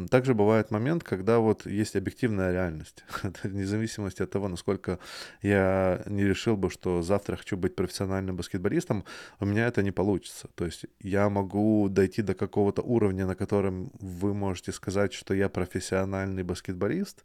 Также 0.09 0.35
бывает 0.35 0.58
момент, 0.67 1.03
когда 1.03 1.39
вот 1.39 1.65
есть 1.65 1.95
объективная 1.95 2.51
реальность. 2.51 3.03
Вне 3.43 3.65
зависимости 3.65 4.23
от 4.23 4.31
того, 4.31 4.47
насколько 4.47 4.99
я 5.41 6.03
не 6.05 6.23
решил 6.25 6.57
бы, 6.57 6.69
что 6.69 7.01
завтра 7.01 7.37
хочу 7.37 7.57
быть 7.57 7.75
профессиональным 7.75 8.35
баскетболистом, 8.35 9.03
у 9.39 9.45
меня 9.45 9.67
это 9.67 9.81
не 9.83 9.91
получится. 9.91 10.47
То 10.55 10.65
есть 10.65 10.85
я 10.99 11.29
могу 11.29 11.87
дойти 11.89 12.21
до 12.21 12.33
какого-то 12.33 12.81
уровня, 12.81 13.25
на 13.25 13.35
котором 13.35 13.91
вы 13.99 14.33
можете 14.33 14.71
сказать, 14.71 15.13
что 15.13 15.33
я 15.33 15.49
профессиональный 15.49 16.43
баскетболист, 16.43 17.23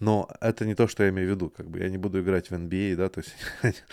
но 0.00 0.28
это 0.40 0.66
не 0.66 0.74
то, 0.74 0.88
что 0.88 1.04
я 1.04 1.10
имею 1.10 1.28
в 1.28 1.30
виду. 1.30 1.50
Как 1.50 1.66
бы 1.68 1.78
я 1.78 1.88
не 1.88 1.98
буду 1.98 2.20
играть 2.20 2.50
в 2.50 2.54
NBA, 2.54 2.96
да, 2.96 3.08
то 3.08 3.20
есть 3.20 3.34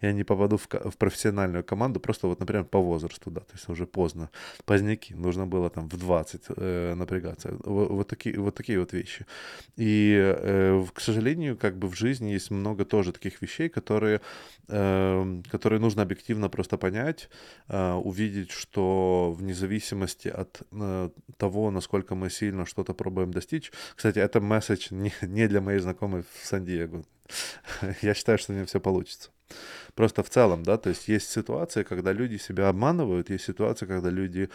я 0.00 0.12
не 0.12 0.24
попаду 0.24 0.56
в, 0.56 0.66
в 0.66 0.96
профессиональную 0.96 1.64
команду, 1.64 2.00
просто 2.00 2.26
вот, 2.26 2.40
например, 2.40 2.64
по 2.64 2.78
возрасту, 2.78 3.30
да, 3.30 3.40
то 3.40 3.52
есть 3.54 3.68
уже 3.68 3.86
поздно, 3.86 4.30
поздняки, 4.64 5.14
нужно 5.14 5.46
было 5.46 5.70
там 5.70 5.88
в 5.88 5.96
20 5.96 6.42
э, 6.56 6.94
напрягаться. 6.94 7.50
Вот, 7.90 8.08
такие, 8.08 8.38
вот 8.38 8.54
такие 8.54 8.78
вот 8.78 8.92
вещи. 8.92 9.26
И, 9.76 10.14
э, 10.16 10.84
к 10.92 11.00
сожалению, 11.00 11.56
как 11.56 11.78
бы 11.78 11.88
в 11.88 11.94
жизни 11.94 12.30
есть 12.30 12.50
много 12.50 12.84
тоже 12.84 13.12
таких 13.12 13.42
вещей, 13.42 13.68
которые, 13.68 14.20
э, 14.68 15.42
которые 15.50 15.80
нужно 15.80 16.02
объективно 16.02 16.48
просто 16.48 16.76
понять, 16.76 17.28
э, 17.68 17.92
увидеть, 17.92 18.50
что 18.50 19.34
вне 19.38 19.54
зависимости 19.54 20.28
от 20.28 20.62
э, 20.72 21.10
того, 21.36 21.70
насколько 21.70 22.14
мы 22.14 22.30
сильно 22.30 22.66
что-то 22.66 22.94
пробуем 22.94 23.32
достичь. 23.32 23.72
Кстати, 23.96 24.18
это 24.18 24.40
месседж 24.40 24.88
не 25.22 25.48
для 25.48 25.60
моей 25.60 25.80
знакомой 25.80 26.22
в 26.22 26.46
Сан-Диего. 26.46 27.04
Я 28.02 28.14
считаю, 28.14 28.38
что 28.38 28.52
у 28.52 28.56
нее 28.56 28.66
все 28.66 28.80
получится. 28.80 29.30
Просто 29.94 30.22
в 30.22 30.30
целом, 30.30 30.62
да, 30.62 30.76
то 30.76 30.90
есть 30.90 31.08
есть 31.08 31.30
ситуации, 31.30 31.82
когда 31.82 32.12
люди 32.12 32.36
себя 32.36 32.68
обманывают, 32.68 33.30
есть 33.30 33.44
ситуации, 33.44 33.86
когда 33.86 34.10
люди 34.10 34.48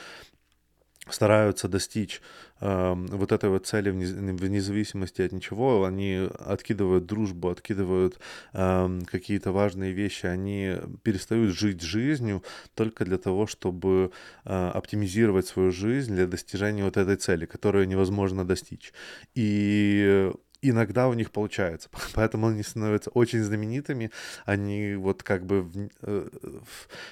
стараются 1.10 1.68
достичь 1.68 2.22
э, 2.62 2.94
вот 2.96 3.32
этой 3.32 3.50
вот 3.50 3.68
цели 3.68 3.90
вне, 3.90 4.06
вне 4.34 4.62
зависимости 4.62 5.22
от 5.22 5.32
ничего, 5.32 5.86
они 5.86 6.30
откидывают 6.40 7.06
дружбу, 7.06 7.50
откидывают 7.50 8.20
э, 8.54 9.00
какие-то 9.06 9.52
важные 9.52 9.92
вещи, 9.92 10.26
они 10.26 10.76
перестают 11.04 11.56
жить 11.56 11.82
жизнью 11.82 12.44
только 12.74 13.06
для 13.06 13.18
того, 13.18 13.48
чтобы 13.48 14.12
э, 14.46 14.72
оптимизировать 14.74 15.48
свою 15.48 15.72
жизнь 15.72 16.16
для 16.16 16.28
достижения 16.28 16.84
вот 16.84 16.98
этой 16.98 17.16
цели, 17.18 17.46
которую 17.46 17.88
невозможно 17.88 18.46
достичь. 18.46 18.94
И 19.36 20.32
иногда 20.70 21.08
у 21.08 21.14
них 21.14 21.32
получается. 21.32 21.90
Поэтому 22.14 22.48
они 22.48 22.64
становятся 22.64 23.10
очень 23.12 23.44
знаменитыми. 23.44 24.12
Они 24.46 24.96
вот 24.96 25.24
как 25.24 25.46
бы, 25.46 25.90
э, 26.02 26.28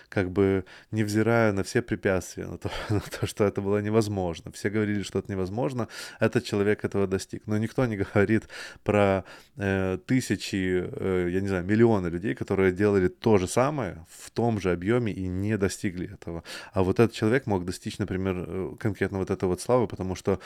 как 0.10 0.32
бы 0.32 0.66
невзирая 0.92 1.52
на 1.52 1.64
все 1.64 1.82
препятствия, 1.82 2.48
на 2.48 2.58
то, 2.58 2.70
на 2.90 3.00
то, 3.00 3.28
что 3.28 3.46
это 3.46 3.62
было 3.62 3.82
невозможно. 3.82 4.52
Все 4.52 4.70
говорили, 4.70 5.04
что 5.04 5.20
это 5.20 5.32
невозможно. 5.32 5.88
Этот 6.20 6.44
человек 6.46 6.86
этого 6.86 7.08
достиг. 7.08 7.44
Но 7.48 7.58
никто 7.58 7.86
не 7.86 7.98
говорит 7.98 8.44
про 8.84 9.24
э, 9.58 9.98
тысячи, 10.06 10.84
э, 10.86 11.30
я 11.32 11.42
не 11.42 11.48
знаю, 11.48 11.66
миллионы 11.66 12.08
людей, 12.08 12.36
которые 12.36 12.72
делали 12.72 13.08
то 13.08 13.38
же 13.38 13.48
самое 13.48 14.06
в 14.10 14.32
том 14.32 14.60
же 14.60 14.72
объеме 14.72 15.12
и 15.12 15.28
не 15.28 15.58
достигли 15.58 16.14
этого. 16.14 16.44
А 16.74 16.84
вот 16.84 17.00
этот 17.00 17.16
человек 17.16 17.48
мог 17.48 17.66
достичь, 17.66 17.98
например, 18.00 18.46
э, 18.48 18.76
конкретно 18.80 19.20
вот 19.20 19.30
этой 19.30 19.46
вот 19.46 19.62
славы, 19.62 19.88
потому 19.88 20.16
что, 20.16 20.40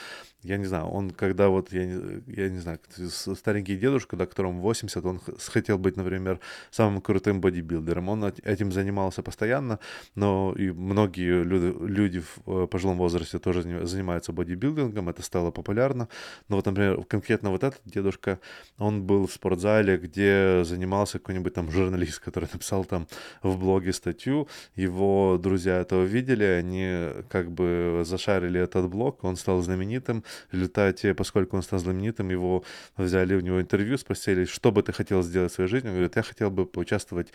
я 0.44 0.58
не 0.58 0.66
знаю, 0.66 0.86
он 0.86 1.12
когда 1.12 1.50
вот, 1.50 1.74
я 1.74 1.86
не, 1.86 2.24
я 2.28 2.50
не 2.50 2.60
знаю, 2.60 2.80
старенький 3.10 3.78
дедушка, 3.78 4.16
да, 4.16 4.26
которому 4.26 4.62
80, 4.62 5.06
он 5.06 5.22
хотел 5.48 5.78
быть, 5.78 5.98
например, 5.98 6.40
самым 6.72 7.02
крутым 7.02 7.42
бодибилдером. 7.42 8.10
Он 8.10 8.24
этим 8.26 8.72
занимался 8.72 9.22
постоянно, 9.22 9.80
но 10.16 10.54
и 10.58 10.72
многие 10.72 11.44
люди, 11.44 11.76
люди 11.86 12.20
в 12.20 12.64
э, 12.64 12.68
пожилом 12.68 12.98
возрасте 12.98 13.40
тоже 13.40 13.62
занимаются 13.86 14.34
бодибилдингом, 14.34 15.10
это 15.10 15.22
стало 15.22 15.52
популярно. 15.52 16.08
Но 16.50 16.56
вот, 16.56 16.66
например, 16.66 17.04
конкретно 17.06 17.52
вот 17.52 17.64
этот 17.64 17.82
дедушка, 17.86 18.40
он 18.78 19.04
был 19.04 19.28
в 19.28 19.32
спортзале, 19.32 19.98
где 19.98 20.64
занимался 20.64 21.20
какой-нибудь 21.20 21.54
там 21.54 21.72
журналист, 21.72 22.20
который 22.20 22.50
написал 22.54 22.86
там 22.86 23.08
в 23.44 23.58
блоге 23.58 23.94
статью, 23.94 24.48
его 24.76 25.40
друзья 25.42 25.80
этого 25.80 26.04
видели, 26.04 26.44
они 26.44 27.24
как 27.30 27.52
бы 27.52 28.04
зашарили 28.06 28.60
этот 28.60 28.90
блог, 28.90 29.24
он 29.24 29.36
стал 29.36 29.62
знаменитым. 29.62 30.24
В 30.50 30.54
результате, 30.54 31.14
поскольку 31.14 31.58
он 31.58 31.64
стал 31.64 31.80
знаменитым, 31.80 32.30
его 32.30 32.64
взяли 32.96 33.36
у 33.36 33.40
него 33.42 33.60
интервью, 33.60 33.98
спросили, 33.98 34.46
что 34.46 34.72
бы 34.72 34.84
ты 34.84 34.94
хотел 34.94 35.24
сделать 35.24 35.52
в 35.52 35.56
своей 35.56 35.70
жизни. 35.70 35.88
Он 35.88 35.94
говорит, 35.96 36.16
я 36.16 36.24
хотел 36.24 36.52
бы 36.52 36.66
поучаствовать 36.66 37.34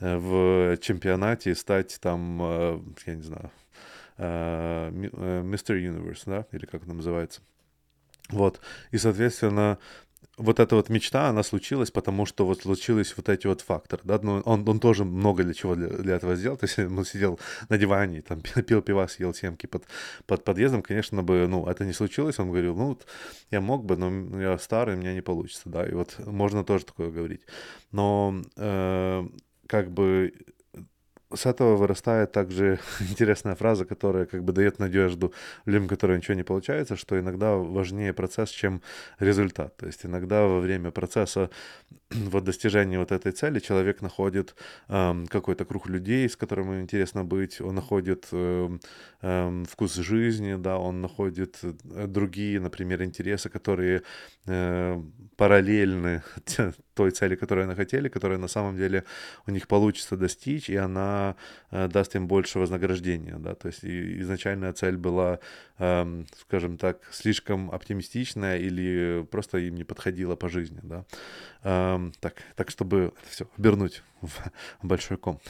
э, 0.00 0.16
в 0.16 0.76
чемпионате 0.78 1.50
и 1.50 1.54
стать 1.54 1.98
там, 2.00 2.40
э, 2.42 2.80
я 3.06 3.14
не 3.14 3.22
знаю, 3.22 3.50
Мистер 4.16 5.74
Universe, 5.74 6.22
да, 6.26 6.46
или 6.52 6.66
как 6.66 6.84
это 6.84 6.92
называется. 6.92 7.40
Вот. 8.28 8.60
И, 8.92 8.98
соответственно, 8.98 9.78
вот 10.36 10.60
эта 10.60 10.76
вот 10.76 10.88
мечта, 10.88 11.28
она 11.28 11.42
случилась, 11.42 11.90
потому 11.90 12.26
что 12.26 12.46
вот 12.46 12.62
случились 12.62 13.16
вот 13.16 13.28
эти 13.28 13.46
вот 13.46 13.60
факторы, 13.60 14.02
да, 14.04 14.18
ну, 14.22 14.40
он, 14.44 14.68
он 14.68 14.80
тоже 14.80 15.04
много 15.04 15.44
для 15.44 15.54
чего 15.54 15.74
для, 15.74 15.88
для 15.88 16.16
этого 16.16 16.36
сделал, 16.36 16.56
то 16.56 16.66
есть 16.66 16.78
он 16.78 17.04
сидел 17.04 17.38
на 17.68 17.78
диване, 17.78 18.22
там, 18.22 18.40
пил 18.40 18.82
пива, 18.82 19.06
съел 19.06 19.34
семки 19.34 19.66
под, 19.66 19.84
под 20.26 20.44
подъездом, 20.44 20.82
конечно 20.82 21.22
бы, 21.22 21.46
ну, 21.48 21.66
это 21.66 21.84
не 21.84 21.92
случилось, 21.92 22.38
он 22.38 22.48
говорил, 22.48 22.76
ну, 22.76 22.98
я 23.50 23.60
мог 23.60 23.84
бы, 23.84 23.96
но 23.96 24.40
я 24.40 24.58
старый, 24.58 24.96
у 24.96 24.98
меня 24.98 25.14
не 25.14 25.22
получится, 25.22 25.62
да, 25.66 25.86
и 25.86 25.92
вот 25.92 26.18
можно 26.26 26.64
тоже 26.64 26.84
такое 26.84 27.10
говорить, 27.10 27.42
но 27.92 28.42
э, 28.56 29.28
как 29.66 29.90
бы 29.90 30.32
с 31.36 31.46
этого 31.46 31.76
вырастает 31.76 32.32
также 32.32 32.78
интересная 33.00 33.54
фраза, 33.54 33.84
которая 33.84 34.26
как 34.26 34.44
бы 34.44 34.52
дает 34.52 34.78
надежду 34.78 35.32
людям, 35.66 35.88
которые 35.88 36.18
ничего 36.18 36.34
не 36.34 36.42
получается, 36.42 36.96
что 36.96 37.18
иногда 37.18 37.56
важнее 37.56 38.12
процесс, 38.12 38.50
чем 38.50 38.82
результат. 39.18 39.76
То 39.76 39.86
есть 39.86 40.06
иногда 40.06 40.42
во 40.46 40.60
время 40.60 40.90
процесса 40.90 41.50
вот 42.10 42.44
достижения 42.44 42.98
вот 42.98 43.12
этой 43.12 43.32
цели 43.32 43.58
человек 43.58 44.02
находит 44.02 44.54
э, 44.88 45.24
какой-то 45.28 45.64
круг 45.64 45.88
людей, 45.88 46.28
с 46.28 46.36
которыми 46.36 46.72
ему 46.72 46.82
интересно 46.82 47.24
быть, 47.24 47.60
он 47.60 47.74
находит 47.74 48.28
э, 48.32 48.78
э, 49.22 49.64
вкус 49.70 49.94
жизни, 49.94 50.56
да, 50.56 50.78
он 50.78 51.00
находит 51.00 51.58
э, 51.62 52.06
другие, 52.06 52.60
например, 52.60 53.02
интересы, 53.02 53.48
которые 53.48 54.02
э, 54.46 55.02
параллельны 55.36 56.22
той 56.94 57.10
цели, 57.10 57.36
которую 57.36 57.66
они 57.66 57.74
хотели, 57.74 58.08
которая 58.08 58.38
на 58.38 58.48
самом 58.48 58.76
деле 58.76 59.04
у 59.46 59.50
них 59.50 59.66
получится 59.66 60.16
достичь, 60.16 60.70
и 60.70 60.76
она 60.76 61.23
э, 61.70 61.88
даст 61.88 62.16
им 62.16 62.26
больше 62.28 62.58
вознаграждения, 62.58 63.36
да, 63.38 63.54
то 63.54 63.68
есть 63.68 63.84
изначальная 63.84 64.72
цель 64.72 64.96
была, 64.96 65.38
э, 65.78 66.24
скажем 66.40 66.76
так, 66.76 67.00
слишком 67.10 67.70
оптимистичная 67.70 68.58
или 68.58 69.26
просто 69.30 69.58
им 69.58 69.74
не 69.74 69.84
подходила 69.84 70.36
по 70.36 70.48
жизни, 70.48 70.80
да, 70.82 71.04
э, 71.62 72.10
так, 72.20 72.34
так 72.56 72.70
чтобы 72.70 73.12
это 73.22 73.30
все 73.30 73.48
обернуть 73.58 74.02
в 74.20 74.30
большой 74.82 75.16
ком 75.16 75.40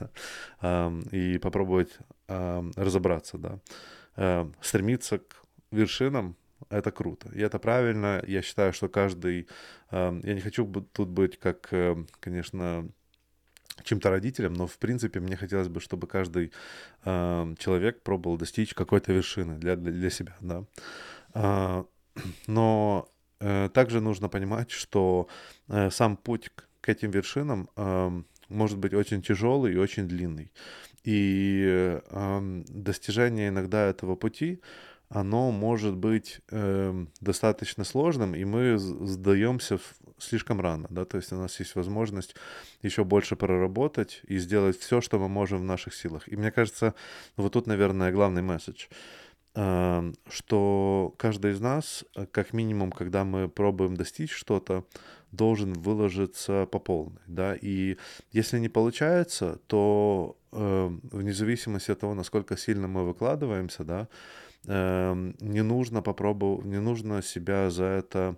э, 0.62 1.00
и 1.12 1.38
попробовать 1.38 1.98
разобраться, 2.26 3.36
да, 3.36 4.48
стремиться 4.62 5.18
к 5.18 5.44
вершинам, 5.70 6.36
это 6.70 6.90
круто. 6.90 7.28
И 7.34 7.40
это 7.40 7.58
правильно. 7.58 8.22
Я 8.26 8.40
считаю, 8.40 8.72
что 8.72 8.88
каждый... 8.88 9.46
Я 9.92 10.10
не 10.34 10.40
хочу 10.40 10.66
тут 10.66 11.08
быть 11.08 11.38
как, 11.38 11.70
конечно, 12.20 12.88
чем-то 13.82 14.10
родителем, 14.10 14.54
но 14.54 14.66
в 14.66 14.78
принципе 14.78 15.20
мне 15.20 15.36
хотелось 15.36 15.68
бы, 15.68 15.80
чтобы 15.80 16.06
каждый 16.06 16.52
э, 17.04 17.54
человек 17.58 18.02
пробовал 18.02 18.36
достичь 18.36 18.74
какой-то 18.74 19.12
вершины 19.12 19.58
для, 19.58 19.76
для, 19.76 19.92
для 19.92 20.10
себя, 20.10 20.36
да. 20.40 20.64
Э, 21.34 21.84
но 22.46 23.08
э, 23.40 23.68
также 23.72 24.00
нужно 24.00 24.28
понимать, 24.28 24.70
что 24.70 25.28
э, 25.68 25.90
сам 25.90 26.16
путь 26.16 26.50
к 26.80 26.88
этим 26.88 27.10
вершинам 27.10 27.68
э, 27.76 28.22
может 28.48 28.78
быть 28.78 28.94
очень 28.94 29.22
тяжелый 29.22 29.74
и 29.74 29.78
очень 29.78 30.06
длинный. 30.08 30.52
И 31.02 31.64
э, 32.10 32.62
достижение 32.68 33.48
иногда 33.48 33.86
этого 33.86 34.16
пути, 34.16 34.60
оно 35.08 35.50
может 35.50 35.96
быть 35.96 36.40
э, 36.50 37.06
достаточно 37.20 37.84
сложным, 37.84 38.34
и 38.34 38.44
мы 38.44 38.78
сдаемся 38.78 39.78
слишком 40.18 40.60
рано, 40.60 40.86
да, 40.90 41.04
то 41.04 41.16
есть 41.16 41.32
у 41.32 41.36
нас 41.36 41.58
есть 41.60 41.74
возможность 41.74 42.34
еще 42.82 43.04
больше 43.04 43.36
проработать 43.36 44.22
и 44.26 44.38
сделать 44.38 44.78
все, 44.78 45.00
что 45.00 45.18
мы 45.18 45.28
можем 45.28 45.60
в 45.60 45.64
наших 45.64 45.94
силах. 45.94 46.28
И 46.28 46.36
мне 46.36 46.50
кажется, 46.50 46.94
вот 47.36 47.52
тут, 47.52 47.66
наверное, 47.66 48.12
главный 48.12 48.42
месседж, 48.42 48.86
э, 49.54 50.12
что 50.28 51.14
каждый 51.18 51.52
из 51.52 51.60
нас, 51.60 52.04
как 52.32 52.52
минимум, 52.52 52.90
когда 52.90 53.24
мы 53.24 53.48
пробуем 53.48 53.96
достичь 53.96 54.32
что-то, 54.32 54.84
должен 55.30 55.72
выложиться 55.72 56.66
по 56.66 56.78
полной, 56.78 57.22
да, 57.26 57.56
и 57.60 57.96
если 58.32 58.58
не 58.58 58.68
получается, 58.68 59.58
то 59.66 60.36
э, 60.52 60.90
вне 61.10 61.32
зависимости 61.32 61.90
от 61.90 62.00
того, 62.00 62.14
насколько 62.14 62.56
сильно 62.56 62.86
мы 62.86 63.04
выкладываемся, 63.04 63.84
да, 63.84 64.02
э, 64.02 64.43
не 64.66 65.62
нужно 65.62 66.02
попробовать, 66.02 66.64
не 66.64 66.80
нужно 66.80 67.22
себя 67.22 67.70
за 67.70 67.84
это 67.84 68.36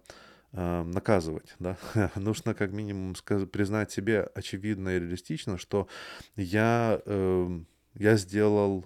э, 0.52 0.82
наказывать, 0.82 1.54
да, 1.58 1.76
нужно 2.16 2.54
как 2.54 2.72
минимум 2.72 3.14
сказ- 3.14 3.46
признать 3.46 3.92
себе 3.92 4.28
очевидно 4.34 4.90
и 4.90 5.00
реалистично, 5.00 5.58
что 5.58 5.88
я, 6.34 7.00
э, 7.04 7.60
я 7.94 8.16
сделал 8.16 8.84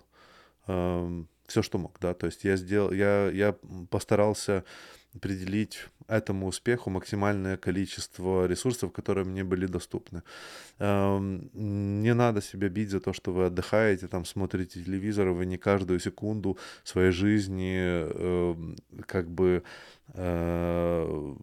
все, 1.50 1.62
что 1.62 1.78
мог, 1.78 1.98
да, 2.00 2.14
то 2.14 2.26
есть 2.26 2.44
я 2.44 2.56
сделал, 2.56 2.92
я, 2.92 3.28
я 3.30 3.56
постарался 3.90 4.64
определить 5.14 5.88
этому 6.10 6.46
успеху 6.48 6.90
максимальное 6.90 7.56
количество 7.56 8.46
ресурсов, 8.46 8.92
которые 8.92 9.24
мне 9.24 9.44
были 9.44 9.66
доступны. 9.66 10.22
Эм, 10.78 11.50
не 12.02 12.14
надо 12.14 12.42
себя 12.42 12.68
бить 12.68 12.90
за 12.90 13.00
то, 13.00 13.12
что 13.12 13.32
вы 13.32 13.46
отдыхаете, 13.46 14.08
там 14.08 14.24
смотрите 14.24 14.82
телевизор, 14.84 15.28
вы 15.28 15.46
не 15.46 15.58
каждую 15.58 16.00
секунду 16.00 16.58
своей 16.84 17.12
жизни 17.12 17.76
эм, 17.78 18.76
как 19.06 19.30
бы 19.30 19.62
э, 20.14 21.34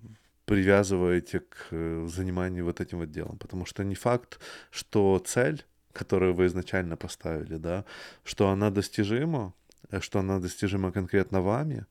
привязываете 0.46 1.40
к 1.40 2.08
заниманию 2.08 2.66
вот 2.66 2.82
этим 2.82 3.00
вот 3.00 3.12
делом. 3.12 3.38
Потому 3.38 3.66
что 3.66 3.84
не 3.84 3.96
факт, 3.96 4.40
что 4.72 5.20
цель, 5.26 5.66
которую 5.94 6.34
вы 6.34 6.46
изначально 6.46 6.98
поставили, 6.98 7.58
да, 7.58 7.84
что 8.24 8.50
она 8.50 8.70
достижима, 8.70 9.54
что 10.02 10.20
она 10.20 10.40
достижима 10.40 10.92
конкретно 10.92 11.42
вами, 11.42 11.86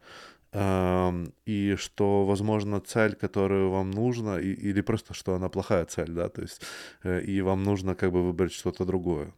и 0.52 1.74
что, 1.78 2.24
возможно, 2.24 2.80
цель, 2.80 3.14
которую 3.14 3.70
вам 3.70 3.90
нужно, 3.90 4.38
и, 4.38 4.52
или 4.52 4.80
просто, 4.80 5.14
что 5.14 5.34
она 5.34 5.48
плохая 5.48 5.84
цель, 5.84 6.12
да, 6.12 6.28
то 6.28 6.42
есть, 6.42 6.62
э, 7.02 7.20
и 7.22 7.42
вам 7.42 7.62
нужно 7.62 7.94
как 7.94 8.12
бы 8.12 8.22
выбрать 8.22 8.52
что-то 8.52 8.84
другое. 8.84 9.32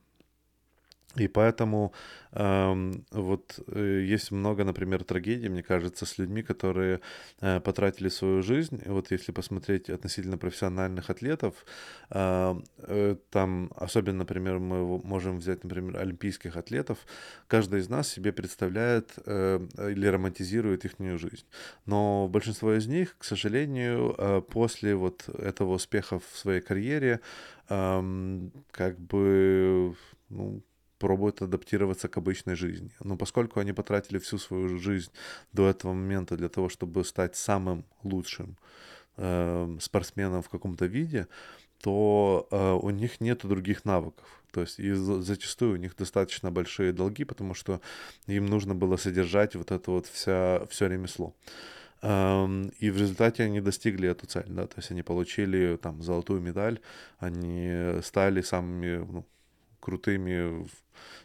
И 1.19 1.29
поэтому 1.29 1.93
э, 2.33 2.93
вот 3.11 3.61
э, 3.67 4.05
есть 4.05 4.31
много, 4.31 4.65
например, 4.65 5.05
трагедий, 5.05 5.49
мне 5.49 5.63
кажется, 5.63 6.07
с 6.07 6.19
людьми, 6.19 6.43
которые 6.43 7.01
э, 7.41 7.61
потратили 7.61 8.09
свою 8.09 8.43
жизнь. 8.43 8.81
И 8.85 8.89
вот 8.89 9.11
если 9.11 9.33
посмотреть 9.33 9.91
относительно 9.91 10.39
профессиональных 10.39 11.11
атлетов, 11.11 11.55
э, 12.11 12.61
э, 12.79 13.17
там, 13.31 13.71
особенно, 13.77 14.19
например, 14.19 14.59
мы 14.59 14.99
можем 14.99 15.39
взять, 15.39 15.65
например, 15.65 15.97
олимпийских 16.01 16.57
атлетов, 16.57 16.99
каждый 17.47 17.81
из 17.81 17.89
нас 17.89 18.09
себе 18.09 18.33
представляет 18.33 19.13
э, 19.27 19.67
или 19.91 20.07
романтизирует 20.07 20.85
их 20.85 20.93
жизнь. 20.99 21.47
Но 21.87 22.29
большинство 22.29 22.75
из 22.75 22.87
них, 22.87 23.17
к 23.19 23.25
сожалению, 23.25 24.15
э, 24.19 24.43
после 24.43 24.95
вот 24.95 25.29
этого 25.29 25.75
успеха 25.75 26.19
в 26.19 26.37
своей 26.37 26.61
карьере, 26.61 27.21
э, 27.69 28.49
как 28.71 28.99
бы, 28.99 29.95
ну, 30.29 30.63
пробуют 30.99 31.43
адаптироваться 31.43 32.09
к 32.09 32.17
обычной 32.17 32.57
жизни. 32.57 32.91
Но 33.01 33.17
поскольку 33.17 33.61
они 33.61 33.73
потратили 33.73 34.19
всю 34.19 34.39
свою 34.39 34.79
жизнь 34.79 35.11
до 35.53 35.69
этого 35.69 35.93
момента 35.93 36.37
для 36.37 36.49
того, 36.49 36.69
чтобы 36.69 37.05
стать 37.05 37.37
самым 37.37 37.85
лучшим 38.03 38.57
э, 39.17 39.79
спортсменом 39.81 40.43
в 40.43 40.49
каком-то 40.49 40.87
виде, 40.87 41.27
то 41.81 42.49
э, 42.51 42.73
у 42.73 42.91
них 42.91 43.21
нет 43.21 43.47
других 43.47 43.85
навыков. 43.85 44.27
То 44.51 44.63
есть 44.63 44.81
и 44.81 44.93
зачастую 44.93 45.75
у 45.75 45.77
них 45.77 45.95
достаточно 45.97 46.51
большие 46.51 46.93
долги, 46.93 47.25
потому 47.25 47.55
что 47.55 47.81
им 48.27 48.47
нужно 48.47 48.75
было 48.75 48.97
содержать 48.97 49.55
вот 49.55 49.71
это 49.71 49.91
вот 49.91 50.07
вся, 50.07 50.65
все 50.71 50.89
ремесло. 50.89 51.35
Um, 52.01 52.73
и 52.79 52.91
в 52.91 52.97
результате 52.97 53.43
они 53.43 53.61
достигли 53.61 54.09
эту 54.09 54.27
цель, 54.27 54.47
да, 54.47 54.69
то 54.69 54.75
есть 54.77 54.93
они 54.93 55.03
получили 55.03 55.77
там 55.77 56.01
золотую 56.01 56.41
медаль, 56.41 56.79
они 57.19 58.01
стали 58.03 58.41
самыми 58.41 58.99
ну, 58.99 59.27
крутыми 59.81 60.67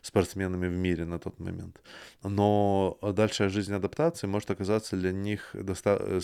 спортсменами 0.02 0.68
в 0.68 0.78
мире 0.78 1.06
на 1.06 1.20
тот 1.20 1.39
момент. 1.39 1.82
Но 2.24 2.98
дальше 3.02 3.50
жизнь 3.50 3.74
адаптации 3.74 4.28
может 4.28 4.52
оказаться 4.52 4.96
для 4.96 5.12
них 5.12 5.50
доста- 5.54 6.20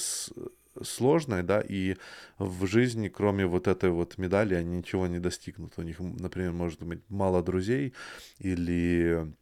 сложной, 0.84 1.44
да, 1.44 1.62
и 1.62 1.96
в 2.38 2.66
жизни, 2.66 3.10
кроме 3.10 3.46
вот 3.46 3.68
этой 3.68 3.90
вот 3.90 4.18
медали, 4.18 4.56
они 4.56 4.78
ничего 4.78 5.08
не 5.08 5.20
достигнут. 5.20 5.74
У 5.78 5.82
них, 5.82 6.00
например, 6.00 6.52
может 6.52 6.82
быть 6.84 7.02
мало 7.10 7.42
друзей 7.44 7.94
или 8.38 9.34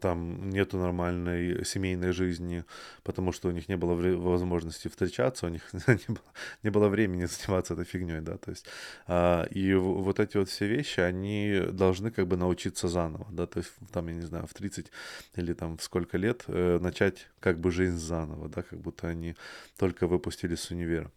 там 0.00 0.50
нету 0.50 0.78
нормальной 0.78 1.64
семейной 1.64 2.12
жизни, 2.12 2.64
потому 3.02 3.32
что 3.32 3.48
у 3.48 3.50
них 3.52 3.68
не 3.68 3.76
было 3.76 3.94
возможности 3.94 4.88
встречаться, 4.88 5.46
у 5.46 5.48
них 5.48 5.62
не 5.72 6.14
было, 6.14 6.32
не 6.62 6.70
было 6.70 6.88
времени 6.88 7.26
заниматься 7.26 7.74
этой 7.74 7.84
фигней, 7.84 8.20
да, 8.20 8.36
то 8.36 8.50
есть, 8.50 8.66
а, 9.06 9.44
и 9.44 9.74
вот 9.74 10.20
эти 10.20 10.36
вот 10.36 10.48
все 10.48 10.66
вещи, 10.66 11.00
они 11.00 11.62
должны 11.72 12.10
как 12.10 12.26
бы 12.26 12.36
научиться 12.36 12.88
заново, 12.88 13.26
да, 13.30 13.46
то 13.46 13.58
есть, 13.58 13.72
там, 13.92 14.08
я 14.08 14.14
не 14.14 14.26
знаю, 14.26 14.46
в 14.46 14.54
30 14.54 14.90
или 15.36 15.52
там 15.52 15.76
в 15.76 15.82
сколько 15.82 16.18
лет 16.18 16.44
э, 16.46 16.78
начать 16.80 17.28
как 17.40 17.58
бы 17.58 17.70
жизнь 17.70 17.96
заново, 17.96 18.48
да, 18.48 18.62
как 18.62 18.80
будто 18.80 19.08
они 19.08 19.36
только 19.78 20.06
выпустились 20.06 20.60
с 20.60 20.70
универа, 20.70 21.10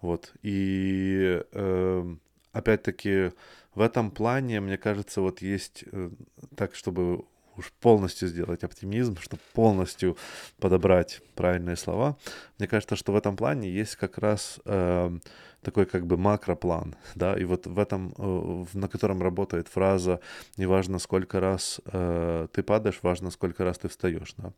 вот, 0.00 0.32
и 0.42 1.42
э, 1.52 2.16
опять-таки 2.52 3.32
в 3.76 3.82
этом 3.82 4.10
плане, 4.10 4.60
мне 4.60 4.78
кажется, 4.78 5.20
вот 5.20 5.42
есть 5.42 5.84
э, 5.92 6.10
так, 6.56 6.74
чтобы 6.74 7.26
уж 7.56 7.72
полностью 7.80 8.28
сделать 8.28 8.64
оптимизм, 8.64 9.16
чтобы 9.20 9.42
полностью 9.52 10.16
подобрать 10.58 11.22
правильные 11.34 11.76
слова. 11.76 12.16
Мне 12.58 12.68
кажется, 12.68 12.96
что 12.96 13.12
в 13.12 13.16
этом 13.16 13.36
плане 13.36 13.70
есть 13.70 13.96
как 13.96 14.18
раз 14.18 14.60
э, 14.64 15.18
такой 15.62 15.86
как 15.86 16.06
бы 16.06 16.16
макроплан, 16.16 16.94
да, 17.14 17.36
и 17.36 17.44
вот 17.44 17.66
в 17.66 17.78
этом, 17.78 18.14
э, 18.18 18.64
на 18.74 18.88
котором 18.88 19.22
работает 19.22 19.68
фраза 19.68 20.20
«неважно, 20.56 20.98
сколько 20.98 21.40
раз 21.40 21.80
э, 21.86 22.48
ты 22.52 22.62
падаешь, 22.62 23.00
важно, 23.02 23.30
сколько 23.30 23.64
раз 23.64 23.78
ты 23.78 23.88
встаешь», 23.88 24.34
да 24.36 24.52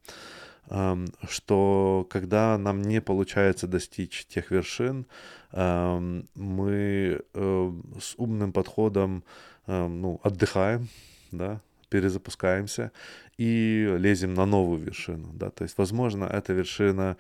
что 1.29 2.07
когда 2.11 2.59
нам 2.59 2.83
не 2.83 3.01
получается 3.01 3.67
достичь 3.67 4.27
тех 4.27 4.51
вершин, 4.51 5.07
мы 5.51 7.23
э, 7.35 7.73
с 8.01 8.15
умным 8.19 8.53
подходом 8.53 9.25
ну, 9.67 10.21
отдыхаем, 10.23 10.89
да, 11.31 11.63
перезапускаемся 11.89 12.93
и 13.39 13.97
лезем 13.99 14.35
на 14.35 14.47
новую 14.47 14.81
вершину, 14.81 15.31
да, 15.33 15.51
то 15.51 15.65
есть, 15.65 15.79
возможно, 15.79 16.25
эта 16.25 16.53
вершина 16.53 17.17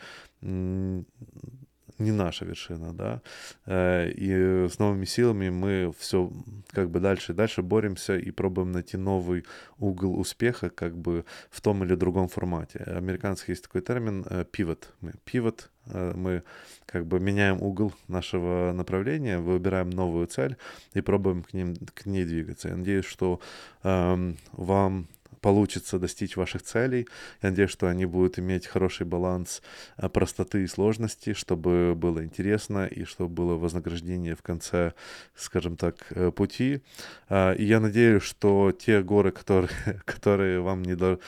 не 1.98 2.12
наша 2.12 2.44
вершина, 2.44 2.92
да, 2.92 3.20
э, 3.66 4.10
и 4.10 4.68
с 4.68 4.78
новыми 4.78 5.04
силами 5.04 5.50
мы 5.50 5.92
все 5.98 6.30
как 6.70 6.90
бы 6.90 7.00
дальше 7.00 7.32
и 7.32 7.34
дальше 7.34 7.62
боремся 7.62 8.16
и 8.16 8.30
пробуем 8.30 8.72
найти 8.72 8.96
новый 8.96 9.44
угол 9.78 10.18
успеха 10.18 10.70
как 10.70 10.96
бы 10.96 11.24
в 11.50 11.60
том 11.60 11.84
или 11.84 11.94
другом 11.94 12.28
формате. 12.28 12.78
Американский 12.86 13.52
есть 13.52 13.64
такой 13.64 13.80
термин 13.80 14.24
э, 14.28 14.44
pivot. 14.44 14.84
Мы 15.00 15.12
pivot, 15.24 15.68
э, 15.86 16.12
мы 16.14 16.42
как 16.86 17.06
бы 17.06 17.20
меняем 17.20 17.60
угол 17.62 17.92
нашего 18.08 18.72
направления, 18.72 19.38
выбираем 19.38 19.90
новую 19.90 20.26
цель 20.26 20.56
и 20.94 21.00
пробуем 21.00 21.42
к, 21.42 21.52
ним, 21.52 21.74
к 21.94 22.06
ней 22.06 22.24
двигаться. 22.24 22.68
Я 22.68 22.76
надеюсь, 22.76 23.04
что 23.04 23.40
эм, 23.82 24.36
вам 24.52 25.08
получится 25.40 25.98
достичь 25.98 26.36
ваших 26.36 26.62
целей. 26.62 27.06
Я 27.42 27.50
надеюсь, 27.50 27.70
что 27.70 27.88
они 27.88 28.06
будут 28.06 28.38
иметь 28.38 28.66
хороший 28.66 29.06
баланс 29.06 29.62
э, 29.96 30.08
простоты 30.08 30.64
и 30.64 30.66
сложности, 30.66 31.32
чтобы 31.32 31.94
было 31.94 32.24
интересно 32.24 32.86
и 32.86 33.04
чтобы 33.04 33.30
было 33.30 33.54
вознаграждение 33.54 34.34
в 34.34 34.42
конце, 34.42 34.92
скажем 35.34 35.76
так, 35.76 35.94
э, 36.10 36.30
пути. 36.30 36.82
А, 37.28 37.52
и 37.52 37.64
я 37.64 37.80
надеюсь, 37.80 38.22
что 38.22 38.72
те 38.72 39.02
горы, 39.02 39.30
которые, 39.30 39.70
которые 40.04 40.60
вам 40.60 40.82
не 40.82 40.96
до 40.96 41.18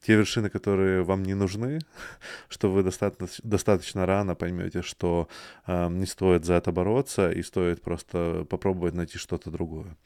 те 0.00 0.14
вершины, 0.14 0.50
которые 0.50 1.02
вам 1.02 1.22
не 1.22 1.34
нужны, 1.34 1.80
что 2.48 2.70
вы 2.70 2.82
достаточно, 2.82 3.28
достаточно 3.42 4.06
рано 4.06 4.34
поймете, 4.34 4.82
что 4.82 5.28
э, 5.66 5.88
не 5.88 6.06
стоит 6.06 6.44
за 6.44 6.54
это 6.54 6.72
бороться 6.72 7.30
и 7.30 7.42
стоит 7.42 7.82
просто 7.82 8.46
попробовать 8.48 8.94
найти 8.94 9.18
что-то 9.18 9.50
другое. 9.50 9.96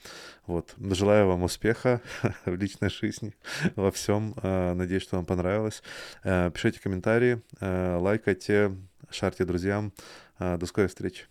Вот. 0.46 0.74
Желаю 0.78 1.26
вам 1.28 1.42
успеха 1.42 2.00
в 2.44 2.54
личной 2.54 2.90
жизни, 2.90 3.34
во 3.76 3.90
всем. 3.90 4.34
Э, 4.42 4.74
надеюсь, 4.74 5.02
что 5.02 5.16
вам 5.16 5.26
понравилось. 5.26 5.82
Э, 6.24 6.50
пишите 6.52 6.80
комментарии, 6.80 7.42
э, 7.60 7.96
лайкайте, 7.96 8.76
шарьте 9.10 9.44
друзьям. 9.44 9.92
До 10.38 10.66
скорой 10.66 10.88
встречи. 10.88 11.26